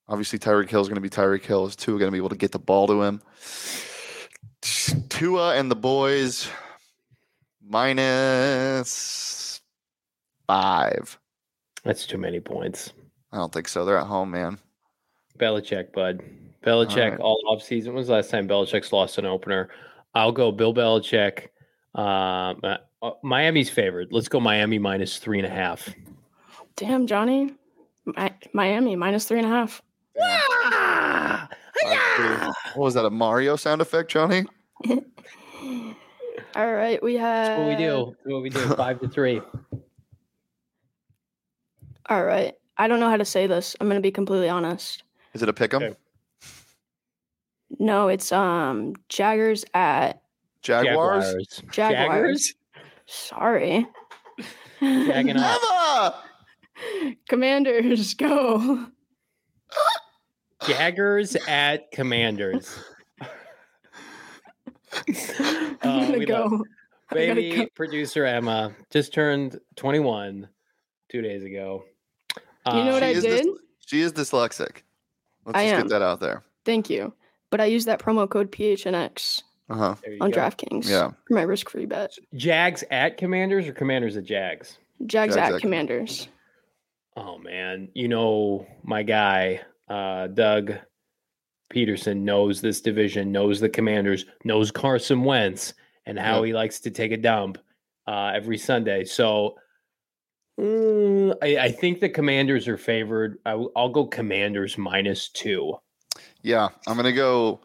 Obviously, 0.09 0.39
Tyreek 0.39 0.71
Hill 0.71 0.83
is 0.83 0.87
going 0.87 0.95
to 0.95 1.01
be 1.01 1.11
Tyreek 1.11 1.43
Hill. 1.45 1.67
Is 1.67 1.75
Tua 1.75 1.99
going 1.99 2.07
to 2.07 2.13
be 2.13 2.19
able 2.19 2.29
to 2.29 2.37
get 2.37 2.53
the 2.53 2.61
ball 2.61 2.87
to 2.87 3.03
him? 3.03 3.21
Tua 5.09 5.57
and 5.57 5.69
the 5.69 5.75
boys 5.75 6.49
minus 7.69 9.61
five. 10.47 11.19
That's 11.85 12.07
too 12.07 12.19
many 12.19 12.41
points. 12.41 12.93
I 13.33 13.39
don't 13.39 13.53
think 13.53 13.69
so. 13.69 13.85
They're 13.85 13.99
at 13.99 14.07
home, 14.07 14.31
man. 14.31 14.59
Belichick, 15.39 15.93
bud. 15.93 16.23
Belichick 16.65 17.11
right. 17.13 17.21
all 17.21 17.41
off 17.49 17.63
season. 17.63 17.93
When 17.93 17.99
was 17.99 18.09
the 18.09 18.15
last 18.15 18.31
time 18.31 18.49
Belichick's 18.49 18.93
lost 18.93 19.19
an 19.19 19.27
opener? 19.27 19.69
I'll 20.15 20.33
go 20.33 20.51
Bill 20.51 20.75
Belichick. 20.75 21.49
Um, 21.95 22.61
uh, 22.65 22.77
uh, 23.03 23.11
Miami's 23.23 23.71
favored. 23.71 24.09
Let's 24.11 24.29
go 24.29 24.41
Miami 24.41 24.79
minus 24.79 25.19
three 25.19 25.39
and 25.39 25.47
a 25.47 25.51
half. 25.51 25.89
Damn, 26.77 27.07
Johnny. 27.07 27.55
Mi- 28.05 28.31
Miami 28.53 28.97
minus 28.97 29.27
three 29.27 29.39
and 29.39 29.47
a 29.47 29.51
half. 29.51 29.83
Ah! 30.21 31.49
Five, 31.83 31.99
two. 32.17 32.53
What 32.75 32.85
was 32.85 32.95
that? 32.95 33.05
A 33.05 33.11
Mario 33.11 33.57
sound 33.57 33.81
effect, 33.81 34.11
Johnny? 34.11 34.45
All 36.57 36.73
right, 36.73 37.03
we 37.03 37.17
have. 37.17 37.49
That's 37.49 37.59
what 37.61 37.69
we 37.69 37.77
do. 37.77 38.15
That's 38.17 38.33
what 38.33 38.43
we 38.43 38.49
do. 38.49 38.61
Five 38.77 38.99
to 39.01 39.09
three. 39.09 39.43
All 42.09 42.25
right. 42.25 42.55
I 42.79 42.89
don't 42.89 42.99
know 42.99 43.11
how 43.11 43.19
to 43.19 43.27
say 43.27 43.47
this. 43.47 43.77
I'm 43.79 43.89
going 43.89 44.01
to 44.01 44.03
be 44.03 44.11
completely 44.11 44.49
honest. 44.49 45.03
Is 45.35 45.43
it 45.43 45.51
a 45.51 45.53
pick 45.53 45.75
'em? 45.75 45.83
Okay. 45.83 45.97
No, 47.79 48.09
it's 48.09 48.33
um 48.33 48.95
Jaggers 49.11 49.67
at 49.75 50.23
Jaguars? 50.63 51.27
Jaguars. 51.71 51.73
Jaguars. 51.73 52.55
Sorry. 53.05 53.87
Jagging 54.81 55.37
up. 55.39 56.25
Never! 56.95 57.17
Commanders, 57.29 58.15
go. 58.15 58.87
Jaggers 60.67 61.37
at 61.47 61.91
Commanders. 61.93 62.79
I'm 65.83 65.91
Oh, 65.91 66.07
gonna 66.07 66.19
we 66.19 66.27
love- 66.27 66.51
go. 66.51 66.65
Baby 67.13 67.55
go. 67.57 67.67
producer 67.75 68.25
Emma 68.25 68.75
just 68.91 69.15
turned 69.15 69.61
21 69.77 70.49
two 71.09 71.23
days 71.23 71.45
ago. 71.45 71.85
You 72.67 72.73
know 72.85 72.93
what 72.95 73.03
Uh, 73.03 73.07
I 73.07 73.13
did? 73.15 73.47
dys- 73.47 73.57
she 73.87 74.01
is 74.01 74.13
dyslexic. 74.13 74.79
Let's 75.45 75.57
I 75.57 75.65
just 75.65 75.75
am. 75.75 75.83
get 75.83 75.89
that 75.91 76.03
out 76.03 76.19
there. 76.21 76.43
Thank 76.65 76.91
you. 76.91 77.13
But 77.51 77.61
I 77.61 77.67
used 77.67 77.87
that 77.87 78.01
promo 78.01 78.29
code 78.29 78.51
PHNX 78.51 79.43
Uh 79.71 79.75
huh. 79.77 79.95
on 80.21 80.31
go. 80.33 80.41
DraftKings 80.41 80.89
Yeah. 80.91 81.13
for 81.29 81.35
my 81.35 81.43
risk 81.43 81.71
free 81.71 81.87
bet. 81.87 82.13
Jags 82.35 82.83
at 82.91 83.19
Commanders 83.19 83.69
or 83.69 83.73
Commanders 83.73 84.17
at 84.17 84.25
Jags? 84.25 84.79
Jags 85.07 85.37
Jags 85.37 85.37
at 85.37 85.55
at- 85.55 85.61
Commanders. 85.61 86.29
Oh 87.17 87.39
man, 87.39 87.89
you 87.95 88.09
know 88.09 88.67
my 88.83 89.05
guy, 89.05 89.61
uh, 89.89 90.27
Doug 90.27 90.73
Pederson 91.73 92.21
knows 92.21 92.61
this 92.61 92.81
division, 92.81 93.33
knows 93.33 93.61
the 93.61 93.69
Commanders, 93.69 94.25
knows 94.45 94.71
Carson 94.71 95.25
Wentz, 95.25 95.75
and 96.07 96.19
how 96.19 96.37
Yep. 96.37 96.45
he 96.47 96.53
likes 96.55 96.81
to 96.81 96.91
take 96.91 97.13
a 97.13 97.17
dump 97.17 97.59
uh, 98.07 98.33
every 98.35 98.59
Sunday. 98.59 99.05
So 99.05 99.57
mm, 100.61 101.35
I, 101.43 101.59
I 101.59 101.73
think 101.73 102.01
the 102.01 102.09
Commanders 102.09 102.69
are 102.69 102.77
favored. 102.79 103.39
I, 103.45 103.55
will 103.55 103.89
go 103.93 104.07
Commanders 104.07 104.79
minus 104.79 105.29
two. 105.29 105.75
Yeah, 106.43 106.69
I'm 106.87 106.97
gonna 106.97 107.13
go. 107.13 107.61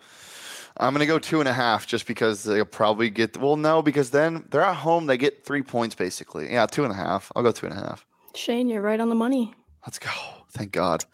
I'm 0.78 0.94
gonna 0.94 1.06
go 1.06 1.20
two 1.20 1.40
and 1.40 1.48
a 1.48 1.54
half 1.54 1.86
just 1.86 2.08
because 2.08 2.44
they'll 2.44 2.66
probably 2.66 3.10
get. 3.10 3.38
Well, 3.38 3.56
no, 3.56 3.82
because 3.82 4.10
then 4.10 4.46
they're 4.50 4.62
at 4.62 4.78
home. 4.78 5.06
They 5.06 5.18
get 5.18 5.46
three 5.46 5.62
points 5.62 5.94
basically. 5.94 6.52
Yeah, 6.52 6.66
two 6.66 6.84
and 6.84 6.92
a 6.92 6.96
half. 6.96 7.32
I'll 7.36 7.44
go 7.44 7.52
two 7.52 7.68
and 7.68 7.78
a 7.78 7.80
half. 7.80 8.06
Shane, 8.34 8.68
you're 8.68 8.82
right 8.82 9.00
on 9.00 9.10
the 9.10 9.16
money. 9.16 9.54
Let's 9.86 10.00
go. 10.00 10.10
Thank 10.52 10.72
God. 10.72 11.06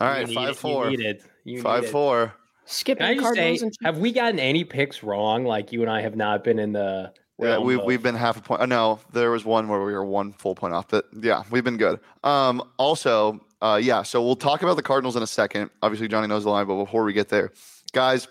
All 0.00 0.20
You 0.20 0.34
five 0.34 0.50
it, 0.50 0.56
four. 0.56 0.90
You 0.90 0.96
need 0.96 1.06
it. 1.06 1.22
You 1.44 1.56
need 1.56 1.62
Five 1.62 1.84
it. 1.84 1.90
four. 1.90 2.34
Skipping 2.66 3.06
Can 3.06 3.18
I 3.18 3.20
just 3.20 3.34
say, 3.34 3.56
and 3.62 3.72
have 3.82 3.98
we 3.98 4.12
gotten 4.12 4.38
any 4.38 4.62
picks 4.62 5.02
wrong? 5.02 5.44
Like 5.44 5.72
you 5.72 5.80
and 5.82 5.90
I 5.90 6.02
have 6.02 6.16
not 6.16 6.44
been 6.44 6.58
in 6.58 6.72
the. 6.72 7.12
Yeah, 7.40 7.58
we've 7.58 7.78
of- 7.78 7.84
we've 7.84 8.02
been 8.02 8.16
half 8.16 8.36
a 8.36 8.42
point. 8.42 8.60
Oh, 8.60 8.66
no, 8.66 9.00
there 9.12 9.30
was 9.30 9.44
one 9.44 9.68
where 9.68 9.82
we 9.84 9.92
were 9.92 10.04
one 10.04 10.32
full 10.32 10.54
point 10.54 10.74
off, 10.74 10.88
but 10.88 11.06
yeah, 11.18 11.44
we've 11.50 11.64
been 11.64 11.76
good. 11.76 12.00
Um, 12.24 12.62
also, 12.78 13.40
uh, 13.62 13.78
yeah, 13.80 14.02
so 14.02 14.22
we'll 14.22 14.36
talk 14.36 14.62
about 14.62 14.76
the 14.76 14.82
Cardinals 14.82 15.14
in 15.16 15.22
a 15.22 15.26
second. 15.26 15.70
Obviously, 15.80 16.08
Johnny 16.08 16.26
knows 16.26 16.44
the 16.44 16.50
line, 16.50 16.66
but 16.66 16.76
before 16.76 17.04
we 17.04 17.12
get 17.12 17.28
there, 17.28 17.52
guys, 17.92 18.26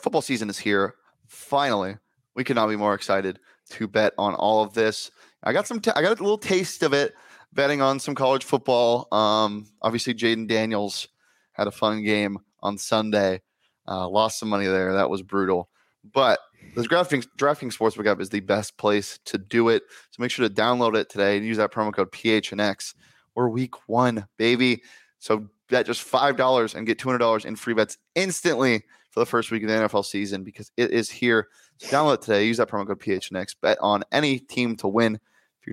football 0.00 0.22
season 0.22 0.48
is 0.48 0.58
here. 0.58 0.94
Finally, 1.26 1.96
we 2.34 2.42
could 2.42 2.56
not 2.56 2.68
be 2.68 2.76
more 2.76 2.94
excited 2.94 3.38
to 3.70 3.86
bet 3.86 4.14
on 4.18 4.34
all 4.34 4.62
of 4.62 4.72
this. 4.72 5.10
I 5.44 5.52
got 5.52 5.66
some. 5.66 5.78
T- 5.78 5.92
I 5.94 6.02
got 6.02 6.18
a 6.18 6.22
little 6.22 6.38
taste 6.38 6.82
of 6.82 6.92
it 6.94 7.14
betting 7.52 7.80
on 7.80 8.00
some 8.00 8.14
college 8.14 8.44
football. 8.44 9.08
Um, 9.12 9.66
obviously, 9.82 10.14
Jayden 10.14 10.48
Daniels 10.48 11.08
had 11.52 11.66
a 11.66 11.72
fun 11.72 12.02
game 12.04 12.38
on 12.60 12.78
Sunday. 12.78 13.42
Uh, 13.86 14.08
lost 14.08 14.38
some 14.38 14.48
money 14.48 14.66
there. 14.66 14.92
That 14.92 15.10
was 15.10 15.22
brutal, 15.22 15.70
but 16.12 16.38
the 16.74 16.82
drafting 16.82 17.22
DraftKings 17.38 17.76
Sportsbook 17.76 18.06
app 18.06 18.20
is 18.20 18.28
the 18.28 18.40
best 18.40 18.76
place 18.76 19.18
to 19.24 19.38
do 19.38 19.68
it. 19.68 19.82
So 20.10 20.20
make 20.20 20.30
sure 20.30 20.46
to 20.46 20.54
download 20.54 20.96
it 20.96 21.08
today 21.08 21.36
and 21.36 21.46
use 21.46 21.56
that 21.56 21.72
promo 21.72 21.94
code 21.94 22.12
PHNX. 22.12 22.94
We're 23.34 23.48
week 23.48 23.88
one, 23.88 24.26
baby. 24.36 24.82
So 25.18 25.48
bet 25.68 25.86
just 25.86 26.02
five 26.02 26.36
dollars 26.36 26.74
and 26.74 26.86
get 26.86 26.98
two 26.98 27.08
hundred 27.08 27.18
dollars 27.18 27.44
in 27.44 27.56
free 27.56 27.74
bets 27.74 27.98
instantly 28.14 28.84
for 29.10 29.20
the 29.20 29.26
first 29.26 29.50
week 29.50 29.62
of 29.62 29.68
the 29.68 29.74
NFL 29.74 30.04
season 30.04 30.44
because 30.44 30.70
it 30.76 30.90
is 30.90 31.10
here. 31.10 31.48
So 31.78 31.88
download 31.88 32.14
it 32.14 32.22
today. 32.22 32.44
Use 32.44 32.58
that 32.58 32.68
promo 32.68 32.86
code 32.86 33.00
PHNX. 33.00 33.56
Bet 33.60 33.78
on 33.80 34.04
any 34.12 34.38
team 34.38 34.76
to 34.76 34.88
win. 34.88 35.18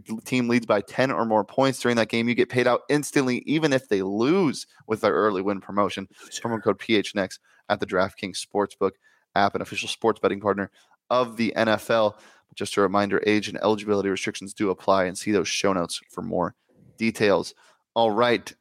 Your 0.07 0.19
team 0.21 0.47
leads 0.49 0.65
by 0.65 0.81
10 0.81 1.11
or 1.11 1.25
more 1.25 1.43
points 1.43 1.79
during 1.79 1.95
that 1.97 2.09
game, 2.09 2.27
you 2.27 2.35
get 2.35 2.49
paid 2.49 2.67
out 2.67 2.81
instantly, 2.89 3.43
even 3.45 3.71
if 3.71 3.87
they 3.87 4.01
lose 4.01 4.67
with 4.87 5.01
their 5.01 5.13
early 5.13 5.41
win 5.41 5.61
promotion. 5.61 6.07
Promo 6.41 6.61
code 6.61 6.79
PHNX 6.79 7.39
at 7.69 7.79
the 7.79 7.85
DraftKings 7.85 8.43
Sportsbook 8.45 8.91
app, 9.35 9.55
an 9.55 9.61
official 9.61 9.87
sports 9.87 10.19
betting 10.19 10.41
partner 10.41 10.71
of 11.09 11.37
the 11.37 11.53
NFL. 11.55 12.15
Just 12.55 12.77
a 12.77 12.81
reminder 12.81 13.21
age 13.25 13.49
and 13.49 13.57
eligibility 13.61 14.09
restrictions 14.09 14.53
do 14.53 14.69
apply, 14.69 15.05
and 15.05 15.17
see 15.17 15.31
those 15.31 15.47
show 15.47 15.73
notes 15.73 15.99
for 16.09 16.21
more 16.21 16.55
details. 16.97 17.53
All 17.95 18.11
right. 18.11 18.53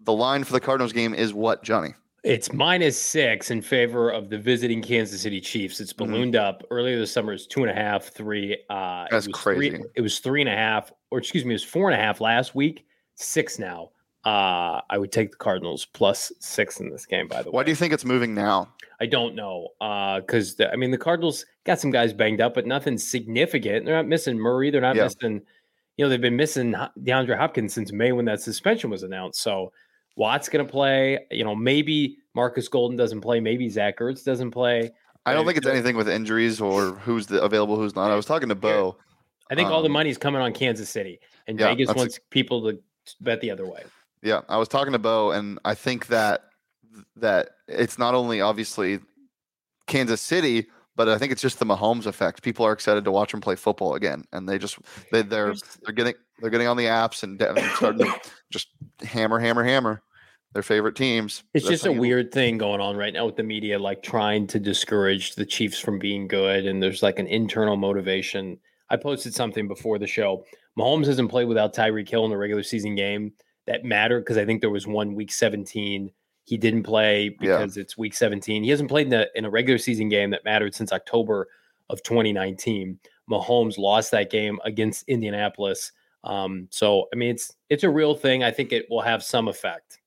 The 0.00 0.12
line 0.12 0.44
for 0.44 0.52
the 0.52 0.60
Cardinals 0.60 0.92
game 0.92 1.14
is 1.14 1.32
what, 1.34 1.62
Johnny? 1.62 1.94
It's 2.24 2.52
minus 2.54 2.98
six 2.98 3.50
in 3.50 3.60
favor 3.60 4.08
of 4.10 4.30
the 4.30 4.38
visiting 4.38 4.80
Kansas 4.80 5.20
City 5.20 5.42
Chiefs. 5.42 5.78
It's 5.78 5.92
Mhm. 5.92 5.96
ballooned 5.98 6.36
up 6.36 6.64
earlier 6.70 6.98
this 6.98 7.12
summer. 7.12 7.34
It's 7.34 7.46
two 7.46 7.62
and 7.62 7.70
a 7.70 7.74
half, 7.74 8.04
three. 8.04 8.54
Uh, 8.70 9.04
it 9.06 9.10
That's 9.10 9.26
was 9.28 9.38
three- 9.42 9.70
crazy. 9.70 9.84
it 9.94 10.00
was 10.00 10.18
three 10.20 10.40
and 10.40 10.48
a 10.48 10.54
half, 10.56 10.90
or 11.10 11.18
excuse 11.18 11.44
me, 11.44 11.50
it 11.50 11.56
was 11.56 11.64
four 11.64 11.90
and 11.90 12.00
a 12.00 12.02
half 12.02 12.22
last 12.22 12.54
week. 12.54 12.86
Six 13.14 13.58
now. 13.58 13.90
Uh, 14.24 14.80
I 14.88 14.96
would 14.96 15.12
take 15.12 15.32
the 15.32 15.36
Cardinals 15.36 15.84
plus 15.84 16.32
six 16.40 16.80
in 16.80 16.88
this 16.88 17.04
game. 17.04 17.28
By 17.28 17.42
the 17.42 17.50
way, 17.50 17.56
Why 17.56 17.62
do 17.62 17.70
you 17.70 17.76
think 17.76 17.92
it's 17.92 18.06
moving 18.06 18.34
now? 18.34 18.72
I 19.00 19.04
don't 19.06 19.34
know. 19.34 19.68
Because 20.20 20.58
I 20.60 20.76
mean, 20.76 20.92
the 20.92 20.96
Cardinals 20.98 21.44
got 21.64 21.78
some 21.78 21.90
guys 21.90 22.14
banged 22.14 22.40
up, 22.40 22.54
but 22.54 22.66
nothing 22.66 22.96
significant. 22.96 23.84
They're 23.84 23.96
not 23.96 24.06
missing 24.08 24.38
Murray. 24.38 24.70
They're 24.70 24.80
not 24.80 24.96
Yeah. 24.96 25.04
missing. 25.04 25.42
You 25.98 26.06
know, 26.06 26.08
they've 26.08 26.20
been 26.22 26.36
missing 26.36 26.72
DeAndre 27.02 27.36
Hopkins 27.36 27.74
since 27.74 27.92
May 27.92 28.12
when 28.12 28.24
that 28.24 28.40
suspension 28.40 28.88
was 28.88 29.02
announced. 29.02 29.42
So 29.42 29.72
Watt's 30.16 30.48
going 30.48 30.64
to 30.64 30.70
play. 30.70 31.26
You 31.30 31.44
know, 31.44 31.54
maybe 31.54 32.18
Markus 32.34 32.68
Golden 32.68 32.96
doesn't 32.96 33.20
play. 33.20 33.40
Maybe 33.40 33.68
Zach 33.68 33.98
Ertz 33.98 34.24
doesn't 34.24 34.50
play. 34.50 34.92
I 35.26 35.32
don't 35.32 35.46
think 35.46 35.56
it's 35.56 35.66
anything 35.66 35.96
with 35.96 36.08
injuries 36.08 36.60
or 36.60 36.92
who's 36.96 37.26
the, 37.26 37.42
available, 37.42 37.76
who's 37.76 37.94
not. 37.96 38.10
I 38.10 38.14
was 38.14 38.26
talking 38.26 38.48
to 38.50 38.54
Bo. 38.54 38.96
I 39.50 39.54
think 39.54 39.70
all 39.70 39.82
the 39.82 39.86
Um, 39.86 39.92
money's 39.92 40.18
coming 40.18 40.40
on 40.40 40.52
Kansas 40.52 40.88
City, 40.88 41.20
and 41.46 41.58
yeah, 41.58 41.68
Vegas 41.68 41.94
wants 41.94 42.18
people 42.30 42.62
to 42.70 42.78
bet 43.20 43.40
the 43.40 43.50
other 43.50 43.66
way. 43.66 43.84
Yeah, 44.22 44.40
I 44.48 44.56
was 44.56 44.68
talking 44.68 44.92
to 44.92 44.98
Bo, 44.98 45.32
and 45.32 45.58
I 45.64 45.74
think 45.74 46.08
that 46.08 46.44
that 47.16 47.50
it's 47.68 47.98
not 47.98 48.14
only 48.14 48.40
obviously 48.40 49.00
Kansas 49.86 50.20
City, 50.20 50.66
but 50.96 51.08
I 51.08 51.18
think 51.18 51.32
it's 51.32 51.42
just 51.42 51.58
the 51.58 51.66
Mahomes 51.66 52.06
effect. 52.06 52.42
People 52.42 52.66
are 52.66 52.72
excited 52.72 53.04
to 53.04 53.10
watch 53.10 53.32
him 53.34 53.40
play 53.40 53.56
football 53.56 53.94
again, 53.94 54.24
and 54.32 54.48
they 54.48 54.58
just 54.58 54.78
they 55.12 55.22
they're 55.22 55.54
they're 55.82 55.94
getting 55.94 56.14
they're 56.40 56.50
getting 56.50 56.66
on 56.68 56.76
the 56.76 56.86
apps 56.86 57.22
and 57.22 57.40
starting 57.76 58.06
to 58.06 58.20
just 58.50 58.68
hammer 59.02 59.38
hammer 59.38 59.64
hammer 59.64 60.02
their 60.54 60.62
favorite 60.62 60.94
teams. 60.94 61.42
It's 61.52 61.64
That's 61.64 61.82
just 61.82 61.86
a 61.86 61.92
you- 61.92 62.00
weird 62.00 62.32
thing 62.32 62.58
going 62.58 62.80
on 62.80 62.96
right 62.96 63.12
now 63.12 63.26
with 63.26 63.36
the 63.36 63.42
media, 63.42 63.78
like 63.78 64.02
trying 64.02 64.46
to 64.48 64.60
discourage 64.60 65.34
the 65.34 65.44
Chiefs 65.44 65.80
from 65.80 65.98
being 65.98 66.28
good. 66.28 66.66
And 66.66 66.82
there's 66.82 67.02
like 67.02 67.18
an 67.18 67.26
internal 67.26 67.76
motivation. 67.76 68.58
I 68.88 68.96
posted 68.96 69.34
something 69.34 69.66
before 69.66 69.98
the 69.98 70.06
show. 70.06 70.44
Mahomes 70.78 71.06
hasn't 71.06 71.30
played 71.30 71.48
without 71.48 71.74
Tyreek 71.74 72.08
Hill 72.08 72.24
in 72.24 72.30
the 72.30 72.36
regular 72.36 72.62
season 72.62 72.94
game 72.94 73.32
that 73.66 73.84
mattered 73.84 74.20
because 74.20 74.36
I 74.38 74.44
think 74.44 74.60
there 74.60 74.70
was 74.70 74.86
one 74.86 75.14
week 75.14 75.32
17. 75.32 76.10
He 76.44 76.56
didn't 76.58 76.82
play 76.82 77.36
Yeah. 77.40 77.58
because 77.58 77.76
it's 77.76 77.96
week 77.96 78.14
17. 78.14 78.62
He 78.64 78.70
hasn't 78.70 78.88
played 78.88 79.06
in 79.06 79.12
a, 79.14 79.26
in 79.34 79.44
a 79.44 79.50
regular 79.50 79.78
season 79.78 80.08
game 80.08 80.30
that 80.30 80.44
mattered 80.44 80.74
since 80.74 80.92
October 80.92 81.48
of 81.90 82.02
2019. 82.02 82.98
Mahomes 83.30 83.78
lost 83.78 84.10
that 84.10 84.30
game 84.30 84.58
against 84.64 85.08
Indianapolis 85.08 85.92
Um, 86.24 86.68
so 86.70 87.08
I 87.12 87.16
mean, 87.16 87.30
it's 87.30 87.54
it's 87.68 87.84
a 87.84 87.90
real 87.90 88.14
thing. 88.14 88.42
I 88.44 88.50
think 88.50 88.72
it 88.72 88.86
will 88.90 89.00
have 89.02 89.22
some 89.22 89.48
effect. 89.48 90.00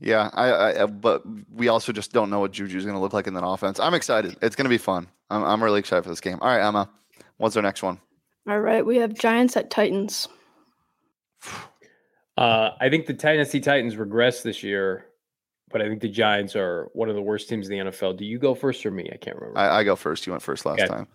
Yeah, 0.00 0.30
I, 0.34 0.46
I 0.48 0.74
uh, 0.74 0.86
but 0.86 1.22
we 1.50 1.68
also 1.68 1.92
just 1.92 2.12
don't 2.12 2.30
know 2.30 2.40
what 2.40 2.52
Juju's 2.52 2.84
going 2.84 2.94
to 2.94 3.00
look 3.00 3.12
like 3.14 3.26
in 3.26 3.34
that 3.34 3.44
offense. 3.44 3.80
I'm 3.80 3.94
excited. 3.94 4.36
It's 4.42 4.54
going 4.54 4.66
to 4.66 4.70
be 4.70 4.78
fun. 4.78 5.08
I'm, 5.30 5.42
I'm 5.44 5.62
really 5.64 5.80
excited 5.80 6.02
for 6.04 6.10
this 6.10 6.20
game. 6.20 6.38
All 6.42 6.48
right, 6.48 6.64
Emma, 6.66 6.88
what's 7.38 7.56
our 7.56 7.62
next 7.62 7.82
one? 7.82 7.98
All 8.48 8.60
right, 8.60 8.84
we 8.84 8.96
have 8.98 9.14
Giants 9.14 9.56
at 9.56 9.70
Titans. 9.70 10.28
Uh, 12.38 12.70
I 12.80 12.88
think 12.88 13.04
the 13.06 13.12
Tennessee 13.14 13.60
Titans 13.60 13.96
regress 13.96 14.42
this 14.42 14.62
year, 14.62 15.04
but 15.72 15.82
I 15.82 15.88
think 15.88 16.00
the 16.00 16.08
Giants 16.08 16.54
are 16.56 16.88
one 16.92 17.08
of 17.08 17.14
the 17.14 17.22
worst 17.22 17.48
teams 17.48 17.68
in 17.68 17.78
the 17.86 17.90
NFL. 17.90 18.16
Do 18.18 18.24
you 18.24 18.38
go 18.38 18.54
first 18.54 18.84
or 18.86 18.90
me? 18.90 19.08
I 19.12 19.16
can't 19.16 19.36
remember. 19.36 19.58
I, 19.58 19.78
I 19.80 19.84
go 19.84 19.96
first. 19.96 20.26
You 20.26 20.32
went 20.32 20.42
first 20.42 20.64
last 20.66 20.80
Okay. 20.80 20.88
time. 20.88 21.08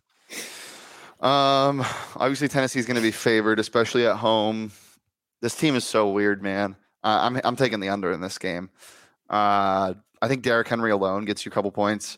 Um, 1.20 1.84
obviously 2.16 2.48
Tennessee's 2.48 2.86
going 2.86 2.96
to 2.96 3.02
be 3.02 3.12
favored, 3.12 3.60
especially 3.60 4.06
at 4.06 4.18
home. 4.18 4.72
This 5.42 5.56
team 5.56 5.76
is 5.76 5.84
so 5.86 6.10
weird, 6.12 6.44
man. 6.44 6.76
Uh, 7.04 7.20
I'm 7.22 7.40
I'm 7.44 7.56
taking 7.56 7.80
the 7.80 7.90
under 7.90 8.12
in 8.12 8.22
this 8.22 8.38
game. 8.38 8.70
Uh, 9.30 9.94
I 10.22 10.28
think 10.28 10.42
Derrick 10.44 10.68
Henry 10.68 10.92
alone 10.92 11.26
gets 11.26 11.46
you 11.46 11.50
a 11.52 11.54
couple 11.54 11.72
points. 11.72 12.18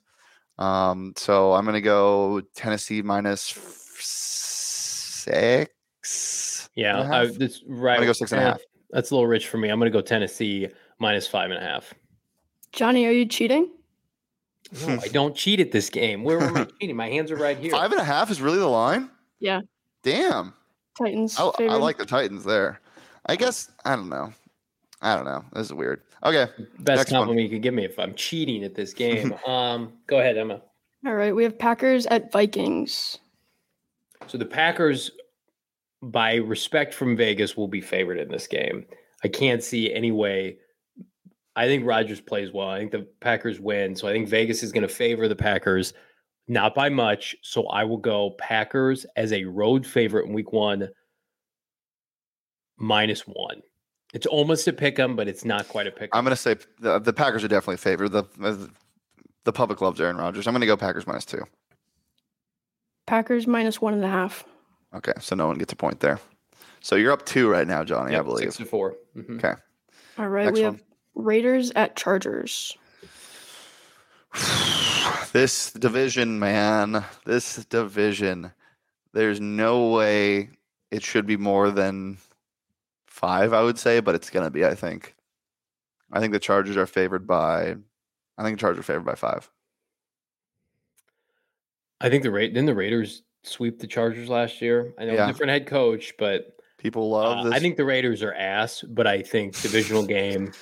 Um, 0.58 1.14
so 1.16 1.54
I'm 1.54 1.64
going 1.64 1.76
to 1.76 1.82
go 1.82 2.42
Tennessee 2.56 3.02
minus 3.02 3.52
f- 3.56 3.98
six. 6.04 6.70
yeah, 6.76 7.02
I, 7.12 7.28
that's 7.28 7.64
right. 7.68 8.02
go 8.02 8.12
six 8.14 8.32
and 8.32 8.42
a 8.42 8.44
half. 8.44 8.62
That's 8.92 9.12
a 9.12 9.16
little 9.16 9.28
rich 9.28 9.48
for 9.48 9.58
me. 9.58 9.70
I'm 9.70 9.80
going 9.80 9.92
to 9.92 9.98
go 9.98 10.02
Tennessee 10.02 10.68
minus 11.00 11.28
five 11.28 11.52
and 11.52 11.60
a 11.62 11.66
half. 11.66 11.94
Johnny, 12.72 13.06
are 13.06 13.12
you 13.12 13.26
cheating? 13.26 13.70
No, 14.86 15.00
I 15.02 15.08
don't 15.08 15.36
cheat 15.36 15.60
at 15.60 15.72
this 15.72 15.90
game. 15.90 16.24
Where 16.24 16.40
am 16.42 16.58
I 16.58 16.68
cheating? 16.80 16.96
My 16.96 17.10
hands 17.10 17.32
are 17.32 17.36
right 17.36 17.58
here. 17.58 17.72
Five 17.72 17.92
and 17.92 18.00
a 18.00 18.04
half 18.04 18.30
is 18.30 18.42
really 18.42 18.60
the 18.60 18.68
line. 18.68 19.10
Yeah. 19.40 19.62
Damn. 20.04 20.54
Titans. 20.98 21.38
I, 21.40 21.52
I 21.62 21.76
like 21.76 21.98
the 21.98 22.06
Titans 22.06 22.44
there. 22.44 22.80
I 23.26 23.36
guess 23.36 23.72
I 23.86 23.96
don't 23.96 24.10
know. 24.10 24.34
I 25.02 25.16
don't 25.16 25.26
know. 25.26 25.44
This 25.54 25.68
is 25.68 25.74
weird. 25.74 26.02
Okay. 26.24 26.52
Best 26.80 27.00
next 27.00 27.12
one. 27.12 27.22
compliment 27.22 27.44
you 27.44 27.56
could 27.56 27.62
give 27.62 27.74
me 27.74 27.86
if 27.86 27.98
I'm 27.98 28.14
cheating 28.16 28.64
at 28.64 28.76
this 28.76 28.94
game. 28.94 29.34
um, 29.48 29.94
go 30.08 30.20
ahead, 30.20 30.38
Emma. 30.38 30.62
All 31.06 31.16
right, 31.16 31.34
we 31.34 31.44
have 31.44 31.58
Packers 31.58 32.06
at 32.08 32.32
Vikings. 32.32 33.20
So 34.28 34.38
the 34.38 34.46
Packers, 34.46 35.12
by 36.02 36.36
respect 36.36 36.94
from 36.94 37.16
Vegas, 37.16 37.56
will 37.56 37.70
be 37.70 37.80
favored 37.80 38.20
in 38.20 38.28
this 38.28 38.48
game. 38.48 38.86
I 39.24 39.30
can't 39.30 39.64
see 39.64 39.94
any 39.94 40.12
way. 40.12 40.58
I 41.56 41.66
think 41.68 41.86
Rodgers 41.86 42.22
plays 42.22 42.52
well. 42.52 42.70
I 42.70 42.80
think 42.80 42.92
the 42.92 43.08
Packers 43.20 43.60
win. 43.60 43.96
So 43.96 44.08
I 44.08 44.12
think 44.14 44.30
Vegas 44.30 44.64
is 44.64 44.72
going 44.72 44.88
to 44.88 44.94
favor 44.94 45.28
the 45.28 45.36
Packers, 45.36 45.94
not 46.48 46.74
by 46.76 46.90
much. 46.90 47.36
So 47.42 47.68
I 47.68 47.84
will 47.84 47.98
go 47.98 48.32
Packers 48.40 49.06
as 49.16 49.34
a 49.34 49.44
road 49.46 49.86
favorite 49.86 50.26
in 50.28 50.34
week 50.34 50.54
one, 50.54 50.90
minus 52.78 53.22
one. 53.22 53.62
It's 54.14 54.26
almost 54.26 54.68
a 54.68 54.74
pick 54.74 54.98
'em, 55.00 55.16
but 55.16 55.28
it's 55.28 55.46
not 55.46 55.68
quite 55.68 55.86
a 55.88 55.92
pick 55.92 56.04
'em. 56.14 56.18
I'm 56.18 56.24
going 56.24 56.36
to 56.36 56.42
say 56.42 56.56
the, 56.80 57.00
the 57.00 57.14
Packers 57.14 57.44
are 57.44 57.48
definitely 57.48 57.78
favored. 57.78 58.10
The, 58.12 58.24
the 58.38 58.70
the 59.46 59.54
public 59.54 59.82
loves 59.82 60.00
Aaron 60.02 60.18
Rodgers. 60.18 60.48
I'm 60.48 60.54
going 60.54 60.62
to 60.62 60.68
go 60.68 60.78
Packers 60.78 61.06
minus 61.08 61.26
two. 61.26 61.44
Packers 63.08 63.48
minus 63.48 63.82
one 63.82 63.94
and 63.94 64.04
a 64.04 64.10
half. 64.10 64.44
Okay, 64.94 65.14
so 65.20 65.36
no 65.36 65.48
one 65.48 65.58
gets 65.58 65.74
a 65.74 65.76
point 65.76 66.00
there. 66.00 66.20
So 66.82 66.96
you're 66.96 67.12
up 67.12 67.26
two 67.26 67.50
right 67.50 67.68
now, 67.68 67.84
Johnny. 67.84 68.16
I 68.16 68.22
believe. 68.22 68.46
six 68.46 68.58
to 68.58 68.66
four. 68.66 68.96
Mhm. 69.16 69.38
Okay. 69.38 69.54
All 70.18 70.28
right, 70.28 70.46
Next 70.46 70.58
we 70.60 70.64
one. 70.66 70.74
have 70.76 70.84
Raiders 71.16 71.72
at 71.76 71.96
Chargers. 71.96 72.78
this 75.34 75.72
division, 75.74 76.40
man. 76.40 77.04
This 77.26 77.66
division. 77.66 78.52
There's 79.14 79.42
no 79.42 79.90
way 79.90 80.50
it 80.92 81.04
should 81.04 81.26
be 81.26 81.38
more 81.38 81.72
than 81.72 82.18
five. 83.08 83.54
I 83.54 83.62
would 83.64 83.80
say, 83.80 84.00
but 84.00 84.16
it's 84.16 84.30
going 84.30 84.46
to 84.46 84.52
be. 84.52 84.66
I 84.66 84.76
think. 84.76 85.16
I 86.12 86.20
think 86.20 86.34
the 86.34 86.40
Chargers 86.40 86.78
are 86.78 86.86
favored 86.88 87.28
by. 87.28 87.76
I 88.38 88.44
think 88.44 88.58
the 88.58 88.62
Chargers 88.62 88.80
are 88.80 88.84
favored 88.84 89.06
by 89.06 89.16
five. 89.16 89.50
I 92.02 92.10
think 92.10 92.24
the 92.24 92.32
Ra- 92.32 92.42
didn't 92.42 92.66
the 92.66 92.76
Raiders 92.76 93.24
sweep 93.44 93.80
the 93.80 93.88
Chargers 93.88 94.30
last 94.30 94.62
year. 94.62 94.94
I 94.98 95.06
know 95.06 95.14
Yeah. 95.14 95.28
different 95.28 95.52
head 95.52 95.68
coach, 95.68 96.14
but 96.18 96.56
People 96.78 97.10
love 97.10 97.40
uh, 97.40 97.44
this. 97.46 97.54
I 97.54 97.60
think 97.60 97.76
the 97.76 97.84
Raiders 97.86 98.24
are 98.24 98.34
ass. 98.34 98.82
But 98.88 99.06
I 99.06 99.22
think 99.22 99.60
divisional 99.62 100.06
game, 100.06 100.54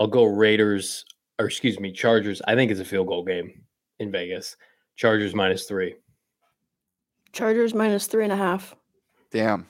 I'll 0.00 0.06
go 0.06 0.24
Raiders 0.24 1.04
or 1.38 1.44
excuse 1.46 1.78
me 1.78 1.92
Chargers. 1.92 2.40
I 2.48 2.54
think 2.54 2.70
it's 2.70 2.80
a 2.80 2.84
field 2.84 3.06
goal 3.06 3.22
game 3.22 3.62
in 3.98 4.10
Vegas. 4.10 4.56
Chargers 4.96 5.34
minus 5.34 5.66
three. 5.66 5.94
Chargers 7.32 7.74
minus 7.74 8.06
three 8.06 8.24
and 8.24 8.32
a 8.32 8.36
half. 8.36 8.74
Damn. 9.30 9.66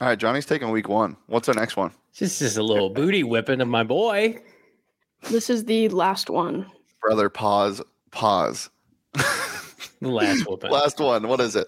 All 0.00 0.08
right, 0.08 0.18
Johnny's 0.18 0.46
taking 0.46 0.70
week 0.70 0.88
one. 0.88 1.16
What's 1.26 1.48
our 1.48 1.54
next 1.54 1.76
one? 1.76 1.92
This 2.18 2.42
is 2.42 2.56
a 2.56 2.62
little 2.62 2.90
booty 2.90 3.22
whipping 3.22 3.60
of 3.60 3.68
my 3.68 3.84
boy. 3.84 4.40
This 5.30 5.48
is 5.48 5.64
the 5.64 5.88
last 5.88 6.28
one. 6.28 6.66
Brother, 7.00 7.28
pause. 7.28 7.80
Pause. 8.10 8.70
The 10.00 10.08
last 10.08 10.46
whooping. 10.46 10.70
Last 10.70 11.00
one. 11.00 11.26
What 11.26 11.40
is 11.40 11.56
it? 11.56 11.66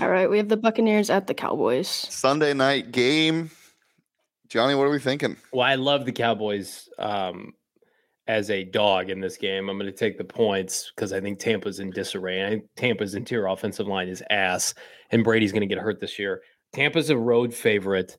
All 0.00 0.08
right, 0.08 0.30
we 0.30 0.38
have 0.38 0.48
the 0.48 0.56
Buccaneers 0.56 1.10
at 1.10 1.26
the 1.26 1.34
Cowboys. 1.34 1.88
Sunday 1.88 2.54
night 2.54 2.90
game. 2.90 3.50
Johnny, 4.50 4.74
what 4.74 4.84
are 4.84 4.90
we 4.90 4.98
thinking? 4.98 5.36
Well, 5.52 5.66
I 5.66 5.76
love 5.76 6.04
the 6.04 6.12
Cowboys 6.12 6.88
um, 6.98 7.52
as 8.26 8.50
a 8.50 8.64
dog 8.64 9.08
in 9.08 9.20
this 9.20 9.36
game. 9.36 9.68
I'm 9.68 9.78
going 9.78 9.90
to 9.90 9.96
take 9.96 10.18
the 10.18 10.24
points 10.24 10.90
because 10.94 11.12
I 11.12 11.20
think 11.20 11.38
Tampa's 11.38 11.78
in 11.78 11.90
disarray. 11.90 12.44
I 12.44 12.50
think 12.50 12.64
Tampa's 12.76 13.14
interior 13.14 13.46
offensive 13.46 13.86
line 13.86 14.08
is 14.08 14.24
ass, 14.28 14.74
and 15.10 15.22
Brady's 15.22 15.52
going 15.52 15.60
to 15.60 15.72
get 15.72 15.78
hurt 15.78 16.00
this 16.00 16.18
year. 16.18 16.42
Tampa's 16.72 17.10
a 17.10 17.16
road 17.16 17.54
favorite. 17.54 18.18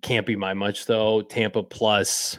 Can't 0.00 0.26
be 0.26 0.36
my 0.36 0.54
much 0.54 0.86
though. 0.86 1.20
Tampa 1.20 1.62
plus 1.62 2.38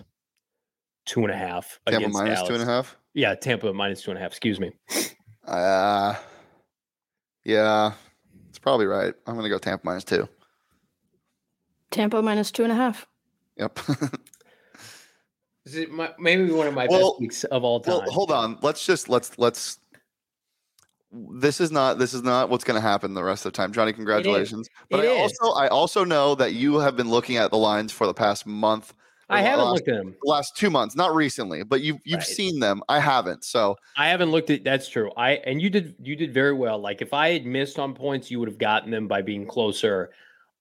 two 1.06 1.22
and 1.22 1.32
a 1.32 1.38
half. 1.38 1.80
Tampa 1.88 1.98
against 1.98 2.18
minus 2.18 2.39
two 2.42 2.54
and 2.54 2.63
a 2.63 2.65
Dallas. 2.65 2.88
half. 2.88 2.98
Yeah, 3.13 3.36
Tampa 3.36 3.74
minus 3.74 4.02
two 4.02 4.12
and 4.12 4.18
a 4.18 4.22
half. 4.22 4.32
Excuse 4.32 4.60
me. 4.60 4.72
Uh, 5.46 6.15
yeah, 7.44 7.94
it's 8.50 8.60
probably 8.60 8.86
right. 8.86 9.13
I'm 9.28 9.34
going 9.36 9.44
to 9.44 9.50
go 9.50 9.58
Tampa 9.58 9.86
minus 9.86 10.04
two. 10.04 10.28
Tampa 11.92 12.22
minus 12.22 12.52
two 12.52 12.63
and 12.63 12.72
a 12.72 12.76
half. 12.76 13.08
Yep. 13.60 13.80
This 15.65 15.76
is 15.76 15.88
my, 15.89 16.12
maybe 16.17 16.50
one 16.52 16.67
of 16.67 16.74
my 16.74 16.88
Well- 16.89 17.12
best 17.12 17.19
weeks 17.22 17.43
of 17.45 17.63
all 17.63 17.80
time. 17.80 18.00
well, 18.00 18.12
hold 18.12 18.32
on. 18.32 18.58
Let's 18.62 18.86
just 18.86 19.10
let's 19.10 19.38
let's. 19.38 19.80
This 21.12 21.60
is 21.60 21.72
not 21.72 21.98
this 21.98 22.13
is 22.13 22.22
not 22.22 22.50
what's 22.50 22.63
going 22.63 22.76
to 22.80 22.88
happen 22.88 23.13
the 23.15 23.24
rest 23.24 23.45
of 23.45 23.52
the 23.52 23.58
time, 23.58 23.74
Johnny. 23.74 23.93
Congratulations. 23.93 24.69
But 24.91 25.04
It 25.04 25.10
I 25.10 25.12
is. 25.26 25.34
also 25.41 25.56
I 25.56 25.67
also 25.67 26.04
know 26.04 26.36
that 26.36 26.54
you 26.54 26.78
have 26.80 26.95
been 26.95 27.10
looking 27.10 27.38
at 27.38 27.50
the 27.52 27.58
lines 27.58 27.91
for 27.91 28.06
the 28.08 28.13
past 28.13 28.45
month. 28.45 28.93
I 29.32 29.41
haven't 29.41 29.65
last, 29.65 29.74
looked 29.76 29.88
at 29.89 29.95
them. 29.98 30.15
the 30.24 30.30
last 30.30 30.56
two 30.58 30.69
months, 30.72 30.95
not 30.95 31.13
recently, 31.13 31.63
but 31.63 31.82
you've 31.82 31.98
you've 32.04 32.19
Right. 32.19 32.28
seen 32.28 32.60
them. 32.60 32.82
I 32.89 33.00
haven't. 33.00 33.43
So 33.43 33.76
I 33.98 34.08
haven't 34.10 34.30
looked 34.32 34.50
at 34.52 34.63
that's 34.63 34.88
true. 34.88 35.12
I 35.17 35.34
and 35.34 35.60
you 35.62 35.69
did 35.72 35.95
you 36.00 36.15
did 36.15 36.32
very 36.34 36.54
well. 36.54 36.78
Like 36.80 37.02
if 37.02 37.12
I 37.13 37.34
had 37.34 37.45
missed 37.45 37.78
on 37.80 37.93
points, 37.95 38.30
you 38.32 38.39
would 38.39 38.48
have 38.50 38.58
gotten 38.60 38.89
them 38.91 39.08
by 39.08 39.22
being 39.24 39.45
closer. 39.48 40.12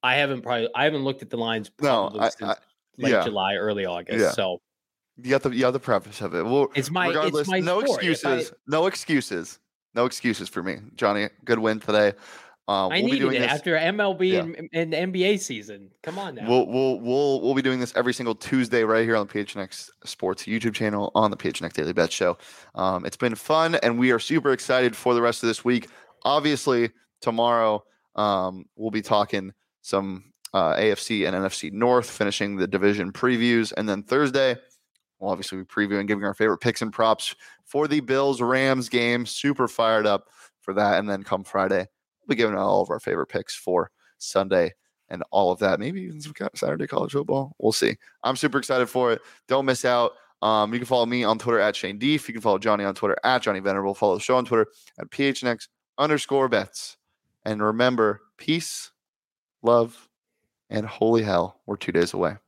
I 0.02 0.14
haven't 0.16 0.42
probably 0.42 0.68
I 0.74 0.84
haven't 0.84 1.04
looked 1.04 1.20
at 1.22 1.28
the 1.30 1.36
lines 1.38 1.70
No, 1.80 2.08
I- 2.18 2.30
I- 2.42 2.56
late 2.98 3.12
yeah. 3.12 3.24
July, 3.24 3.54
early 3.54 3.86
August. 3.86 4.18
Yeah. 4.18 4.32
So 4.32 4.60
you 5.16 5.30
got 5.30 5.42
the 5.42 5.50
you 5.50 5.60
got 5.60 5.72
the 5.72 5.80
preface 5.80 6.20
of 6.20 6.34
it. 6.34 6.44
Well, 6.44 6.68
it's 6.74 6.90
my 6.90 7.08
regardless, 7.08 7.42
it's 7.42 7.50
my 7.50 7.60
no 7.60 7.80
sport. 7.82 8.02
If 8.02 8.24
I- 8.24 8.36
excuses. 8.36 8.52
No 8.66 8.86
excuses. 8.86 9.58
No 9.94 10.04
excuses 10.04 10.48
for 10.48 10.62
me, 10.62 10.76
Johnny. 10.96 11.28
Good 11.44 11.58
win 11.58 11.80
today. 11.80 12.12
Um, 12.68 12.92
I 12.92 12.96
we'll 12.96 12.96
be 12.96 13.02
needed 13.02 13.18
doing 13.20 13.36
it 13.36 13.38
this. 13.40 13.50
after 13.50 13.76
MLB 13.76 14.32
Yeah. 14.32 14.40
and, 14.40 14.92
and 14.94 15.14
NBA 15.14 15.40
season. 15.40 15.90
Come 16.02 16.18
on 16.18 16.34
now. 16.34 16.46
We'll 16.46 16.66
we'll 16.66 17.00
we'll 17.00 17.40
we'll 17.40 17.54
be 17.54 17.62
doing 17.62 17.80
this 17.80 17.94
every 17.96 18.12
single 18.12 18.34
Tuesday 18.34 18.84
right 18.84 19.04
here 19.04 19.16
on 19.16 19.26
the 19.26 19.32
PHNX 19.32 19.88
Sports 20.04 20.44
YouTube 20.44 20.74
channel 20.74 21.10
on 21.14 21.30
the 21.30 21.36
PHNX 21.36 21.72
Daily 21.72 21.94
Bet 21.94 22.12
Show. 22.12 22.36
Um, 22.74 23.06
it's 23.06 23.16
been 23.16 23.34
fun, 23.34 23.76
and 23.76 23.98
we 23.98 24.12
are 24.12 24.18
super 24.18 24.52
excited 24.52 24.94
for 24.94 25.14
the 25.14 25.22
rest 25.22 25.42
of 25.42 25.46
this 25.46 25.64
week. 25.64 25.88
Obviously, 26.24 26.90
tomorrow 27.22 27.82
um, 28.16 28.66
we'll 28.76 28.90
be 28.90 29.02
talking 29.02 29.52
some 29.80 30.24
uh, 30.54 30.74
AFC 30.74 31.26
and 31.26 31.36
NFC 31.36 31.72
North, 31.72 32.10
finishing 32.10 32.56
the 32.56 32.66
division 32.66 33.12
previews, 33.12 33.72
and 33.76 33.88
then 33.88 34.02
Thursday 34.02 34.56
we'll 35.18 35.30
obviously 35.30 35.58
be 35.58 35.64
previewing, 35.64 36.06
giving 36.06 36.24
our 36.24 36.34
favorite 36.34 36.58
picks 36.58 36.82
and 36.82 36.92
props 36.92 37.34
for 37.64 37.88
the 37.88 38.00
Bills 38.00 38.40
Rams 38.40 38.88
game. 38.88 39.26
Super 39.26 39.68
fired 39.68 40.06
up 40.06 40.28
for 40.60 40.74
that, 40.74 40.98
and 40.98 41.08
then 41.08 41.22
come 41.22 41.44
Friday, 41.44 41.86
we'll 42.20 42.34
be 42.34 42.36
giving 42.36 42.54
out 42.54 42.66
all 42.66 42.82
of 42.82 42.90
our 42.90 43.00
favorite 43.00 43.26
picks 43.26 43.54
for 43.54 43.90
Sunday 44.18 44.72
and 45.08 45.22
all 45.30 45.50
of 45.50 45.58
that. 45.60 45.80
Maybe 45.80 46.02
even 46.02 46.20
some 46.20 46.34
Saturday 46.54 46.86
college 46.86 47.12
football. 47.12 47.54
We'll 47.58 47.72
see. 47.72 47.96
I'm 48.22 48.36
super 48.36 48.58
excited 48.58 48.88
for 48.88 49.12
it. 49.12 49.20
Don't 49.46 49.64
miss 49.64 49.84
out. 49.84 50.12
Um, 50.40 50.72
you 50.72 50.78
can 50.78 50.86
follow 50.86 51.06
me 51.06 51.24
on 51.24 51.38
Twitter 51.38 51.58
at 51.58 51.74
Shane 51.74 51.98
Deef. 51.98 52.28
You 52.28 52.34
can 52.34 52.42
follow 52.42 52.58
Johnny 52.58 52.84
on 52.84 52.94
Twitter 52.94 53.16
at 53.24 53.42
Johnny 53.42 53.60
Venerable. 53.60 53.94
Follow 53.94 54.14
the 54.14 54.20
show 54.20 54.36
on 54.36 54.44
Twitter 54.44 54.66
at 55.00 55.10
PHNX 55.10 55.68
underscore 55.96 56.48
bets. 56.48 56.96
And 57.44 57.62
remember, 57.62 58.20
peace, 58.36 58.92
love, 59.62 60.07
and 60.70 60.86
holy 60.86 61.22
hell, 61.22 61.60
we're 61.66 61.76
two 61.76 61.92
days 61.92 62.12
away. 62.14 62.38